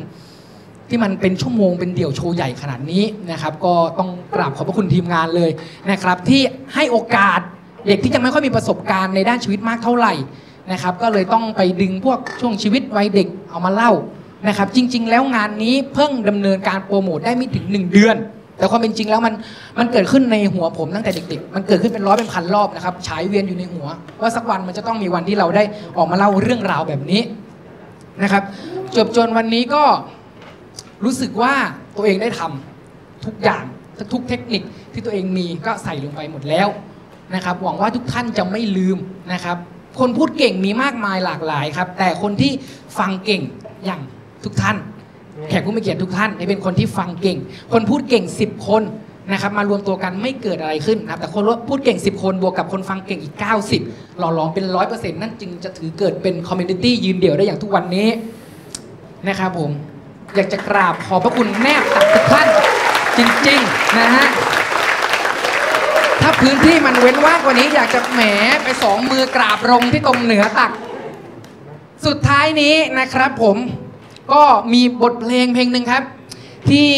[0.89, 5.51] ที่มันเป็นชั่วโมงเป็นเดี่ยวโชว์ใหญ่ขนาดนี้นะครับ ก็ต้องกราบขอบพระคุณทีมงานเลย
[5.91, 6.41] นะครับ ที่
[6.73, 7.39] ให้โอกาส
[7.87, 10.13] เด็กที่ยังไม่ค่อยมีประสบการณ์ในด้านชีวิตมากเท่าไหร่
[10.71, 13.91] นะครับ ก็เลยต้องไปดึงพวกช่วงชีวิตวัยเด็กเอามาเล่า
[14.47, 18.15] นะครับ จริง ๆ แล้วงานนี้เพิ่งดำเนินการโปรโมทได้ไม่ถึง 1 เดือน
[18.57, 19.33] แต่ความเป็นจริงแล้วมัน
[19.79, 23.87] มันเกิดขึ้นในหัวผมตั้งแต่เด็กๆ มันเกิดขึ้นเป็นร้อยเป็นพันรอบนะครับฉายเวียนอยู่ในหัว
[24.21, 25.63] ว่าสักวันมันจะต้องมีวันที่เราได้
[25.97, 27.21] ออกมาเล่าเรื่องราวแบบนี้
[28.23, 28.43] นะครับ
[28.95, 29.83] จบจนวันนี้ก็
[31.03, 31.53] รู้สึกว่า
[31.97, 33.63] ตัวเองได้ทำทุกอย่าง
[34.13, 34.61] ทุกเทคนิค
[34.93, 36.67] ที่ตัวเองมีก็ใส่ลงไปหมดแล้ว
[37.35, 38.97] นะครับหวังว่าทุกท่านจะไม่ลืม
[39.33, 39.57] นะครับ
[39.99, 42.51] คนพูดเก่งมีมากมายหลากหลายครับ แต่คนที่
[42.99, 43.41] ฟังเก่ง
[43.85, 44.01] อย่าง
[44.43, 44.77] ทุกท่าน
[45.49, 47.37] แขกผู้มีเกียรติทุกท่านเป็นคนที่ฟังเก่ง
[47.73, 48.83] คนพูดเก่ง 10 คน
[49.31, 53.35] นะครับมารวมตัวกันไม่เกิดอะไรขึ้นนะครับแต่คนพูดเก่ง 10 คนบวกกับคนฟังเก่งอีก
[53.77, 58.09] 90 หล่อหลอมเป็น100%นั่นจึงจะถือเกิดเป็น community ยืนเดี่ยวได้อย่างทุกวันนี้
[59.27, 59.71] นะครับผม
[60.35, 62.47] อยากจะกราบขอบพระคุณแนบตักทุกท่าน
[63.17, 64.27] จริงๆนะฮะ
[66.21, 68.21] ถ้าพื้นที่มันเว้นว่างกว่านี้อยากจะแหม
[68.63, 70.71] ไปสองมือกราบลงที่ตรงเหนือตัก
[72.05, 73.57] สุดท้ายนี้นะครับผม
[74.31, 76.03] ก็มีบทเพลงเพลงหนึ่งครับ
[76.69, 76.89] ที่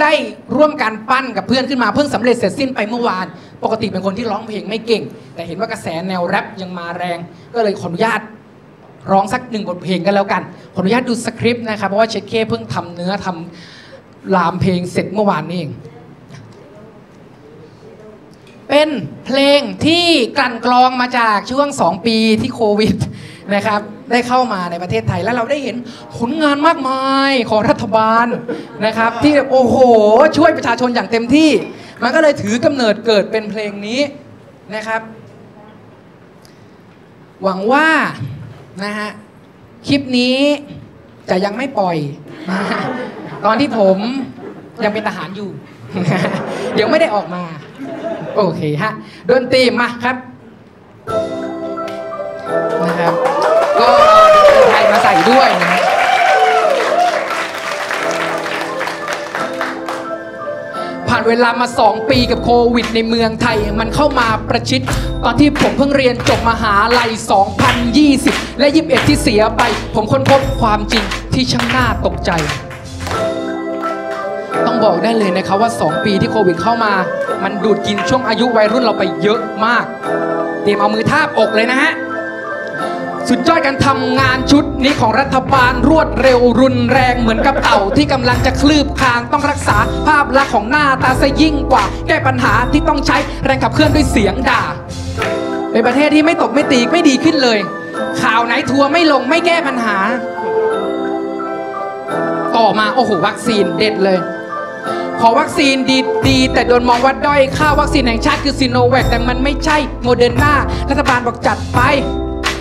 [0.00, 0.12] ได้
[0.56, 3.26] ร่วมกันปั้นกับเพื่อนขึ้นมาเพิ่งสำเร็จเสร็จสิ้นไปเมื่อวาน
[3.64, 5.02] ปกติเป็นคนที่ร้องเพลงไม่เก่ง
[5.34, 7.18] แต่เห็นว่ากระแสแนวแรปยังมาแรง
[7.54, 8.20] ก็เลยขออนุญาต
[9.10, 10.42] ร้องสักหนึ่งบทเพลงกันแล้วกัน
[10.74, 15.72] ขออนุญาตดูสคริปต์นะครับ เพราะว่าเชคเคเพิ่งทำเนื้อทำลามเพลงเสร็จเมื่อวานนี้เอง
[18.68, 18.88] เป็น
[19.26, 20.06] เพลงที่
[20.38, 22.96] กลั่นกรองมาจากช่วง 2 ปีที่โควิด
[23.54, 23.80] นะครับ
[24.10, 25.76] ได้เข้ามาในประเทศไทย แล้วเราได้เห็น
[26.16, 28.26] ผลงานมากมายของรัฐบาล
[28.86, 29.76] นะครับ ที่โอ้โห
[30.36, 31.50] ช่วยประชาชนอย่างเต็มที่
[32.02, 34.00] มันก็เลยถือกำเนิดเกิดเป็นเพลงนี้
[34.74, 35.00] นะครับ
[37.42, 37.88] หวังว่า
[38.84, 39.10] นะฮะ
[39.88, 40.38] คลิปนี้
[41.30, 41.96] จะยังไม่ปล่อย
[43.44, 43.98] ตอนที่ผม
[44.84, 45.50] ยังเป็นทหารอยู่
[46.74, 47.42] เดี๋ยวไม่ได้ออกมา
[48.36, 48.92] โอเคฮะ
[49.28, 50.16] ดนตรีมาครับ
[52.86, 53.14] นะครับ
[54.90, 55.80] มาใส่ด้วยนะ
[61.08, 64.80] ผ่านเวลามา 2 ปีกับโควิด ในเมืองไทย มันเข้ามาประชิด
[65.24, 67.10] ตอนที่ผมเพิ่งเรียนจบมหาลัย
[68.04, 69.62] 2020 และ 21 ที่เสียไป
[69.94, 72.30] ผมค้นพบความจริงที่ช่างน่าตกใจ
[74.66, 76.92] ต้องบอกได้เลยนะครับว่า 2 ปีที่โควิดเข้ามา
[77.42, 79.84] มันดูดกินช่วงอายุวัยรุ่นเราไปเยอะมาก
[80.62, 81.92] เตรียมเอามือทาบอกเลยนะฮะ
[83.32, 89.76] สุดยอดการทำงานชุดนี้ของรัฐบาลรวดเร็วรุนแรงเหมือนกับเต่าที่กำลังจะคลืบคลานต้องรักษา
[90.06, 94.62] ภาพลักษณ์ของหน้าตาซะยิ่งกว่า แก้ปัญหาที่ต้องใช้แรงขับเคลื่อนด้วยเสียงด่า
[95.70, 97.58] เป็นประเทศที่ไม่ตกไม่ตีไม่ดีขึ้นเลย
[98.22, 99.96] ข่าวไหนทัวร์ไม่ลงไม่แก้ปัญหา
[102.56, 104.18] ต่อมาโอ้โหวัคซีนเด็ดเลย
[105.20, 110.54] ขอวัคซีนดีดีแต่โดนมองว่าด้อยค่าวัคซีนแห่งชาติคือซีโนแวคแต่มันไม่ใช่โมเดอร์นา
[110.90, 111.80] รัฐบาลบอกจัดไป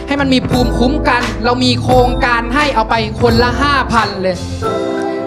[0.10, 3.52] ให้มันมีภูมิคุ้มกัน เรามีโครงการให้เอาไปคนละ
[3.88, 4.38] 5,000เลย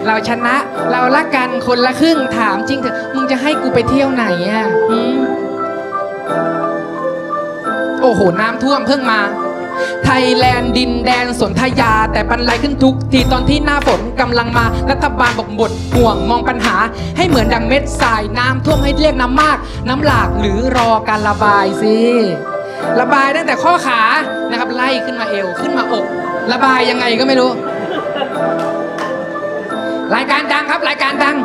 [0.07, 0.55] เราชนะ
[0.91, 5.17] เราละกันคนละครึ่งถามจริงเถอะมึงจะให้กูไปเที่ยวไหนอะหืม
[8.01, 9.19] โอ้โห น้ำท่วมเพิ่งมา
[10.03, 16.75] ไทยแลนด์ดินแดนสนธยา แต่ปันไรขึ้นทุกทีตอนที่หน้าฝนกำลังมา รัฐบาลบอกบดห่วงมองปัญหา
[17.17, 19.57] ให้เหมือนดังเม็ดทรายน้ำท่วมให้เรียกน้ำมาก
[19.87, 21.97] น้ำหลากหรือรอการระบายสิ
[23.01, 24.01] ระบายตั้งแต่ข้อขา
[24.49, 26.05] นะครับ ไล่ขึ้นมาเอวขึ้นมาอก
[26.51, 27.51] ระบายยังไงก็ไม่รู้
[30.15, 31.37] รายการดังครับ รายการดัง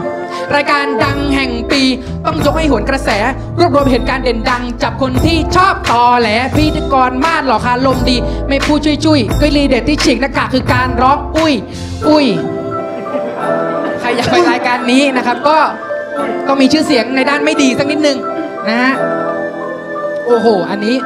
[0.56, 1.82] รายการดังแห่งปี
[2.26, 3.10] ต้องยกให้หวนกระแส
[3.58, 8.16] รวบรวมเหตุการณ์เด่นดัง จับคนที่ชอบตอแหลพิธีกรมาดหล่อคาลมดี
[8.48, 11.54] ไม่พูดชุยชุยๆก็รีเด็ดที่ฉีกหน้ากากคือการร้องอุ้ย
[12.08, 12.26] อุ้ย
[14.00, 15.58] ใครอยากไปรายการนี้นะครับ ก็
[16.46, 18.18] ต้องมีชื่อเสียงในด้านไม่ดีสักนิดนึง
[18.68, 18.94] นะฮะ
[20.26, 20.96] โอ้โห อันนี้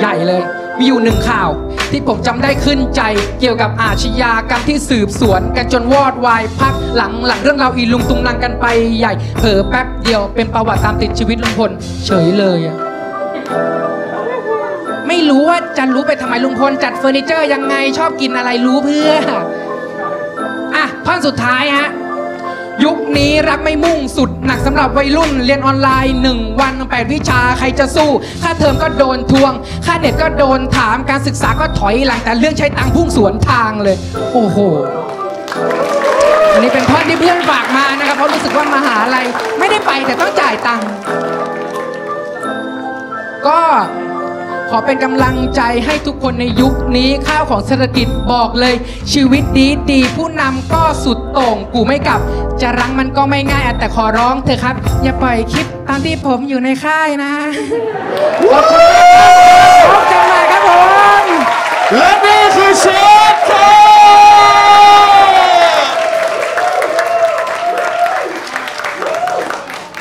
[0.00, 0.42] ใหญ่เลย
[0.78, 1.50] มีอยู่หนึ่งข่าว
[1.90, 3.02] ที่ผมจำได้ขึ้นใจ
[3.40, 8.66] เกี่ยวกับอาชญากรรมที่สืบสวน กันจนวอดวายพักหลังหลังเรื่องราวอีลุงตุงนังกันไป
[8.98, 11.70] ใหญ่ เผลอแป๊บเดียวเป็นประวัติตามติดชีวิตลุงพล
[12.06, 12.76] เฉยเลยอะ
[15.08, 19.10] ไม่รู้ว่าจะรู้ไปทำไมลุงพลจัดเฟอร์นิเจอร์ยังไงชอบกินอะไรรู้เพื่อ
[20.76, 21.88] อะท่อนสุดท้ายฮะ
[22.84, 28.10] ยุคนี้รักไม่มุ่งสุดหนักสำหรับวัยรุ่นเรียนออนไลน์ 1 วันแปดวิชาใครจะสู้
[28.42, 29.52] ค่าเทอมก็โดนทวง
[29.86, 33.96] ค่าเน็ตก็โดนถามการศึกษาก็ถอยหลังแต่เรื่องใช้ตังค์พุ่งสวนทางเลย
[34.32, 34.58] โอ้โห
[36.52, 39.26] อันนี้เป็นท่อนที่เพื่อนฝากมานะครับเพราะรู้สึกว่ามหาลัย
[39.58, 40.88] ไม่ได้ไปแต่ต้องจ่ายตังค์
[43.46, 43.60] ก็
[44.72, 48.74] ขอเป็นกำลังใจให้ทุกคนในยุคนี้ข้าวของเศรษฐกิจบอกเลย
[49.12, 52.20] ชีวิตดีดีผู้นำก็สุดโต่งกูไม่กลับ
[52.60, 57.32] จะรั้งมันก็ไม่ง่ายแต่ขอร้องเถอะครับ อย่าปล่อยคลิปตอนที่ผมอยู่ในค่ายนะ
[58.52, 59.32] ขอบคุณครับ
[59.90, 60.70] พบกันใหม่ครับผ
[61.22, 61.24] ม
[61.96, 62.86] และนี่คือเช
[63.32, 63.52] ฟท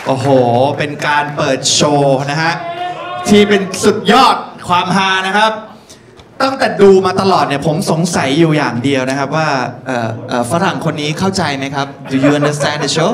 [0.05, 0.27] โอ้โห
[0.77, 2.53] เป็นการเปิดโชว์นะฮะ
[3.27, 4.35] ที่เป็นสุดยอด
[4.69, 5.51] ความฮานะครับ
[6.41, 9.49] ตั้งแต่ดูมาตลอดเนี่ยผมสงสัยอยู่อย่างเดียวนะครับว่า
[9.87, 13.11] เอ่อเอ่อฝรั่งคนนี้เข้าใจไหมครับ Do you understand the show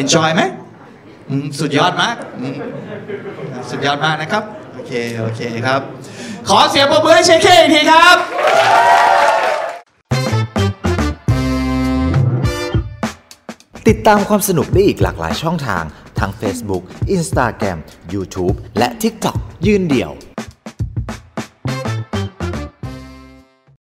[0.00, 0.42] Enjoy ไหม
[1.30, 2.54] อืมสุดยอดมากอืม
[3.70, 4.42] สุดยอดมากนะครับ
[4.74, 5.80] โอเค โอเคครับ
[6.48, 8.16] ขอเสียงปรบมือให้เชคเคอีกทีครับ
[13.88, 15.84] ติดตามความสนุกได้อีกหลากหลายช่องทาง
[16.18, 16.82] ทั้ง Facebook
[17.16, 17.78] Instagram
[18.14, 19.36] YouTube และ TikTok
[19.66, 20.12] ยืนเดี่ยว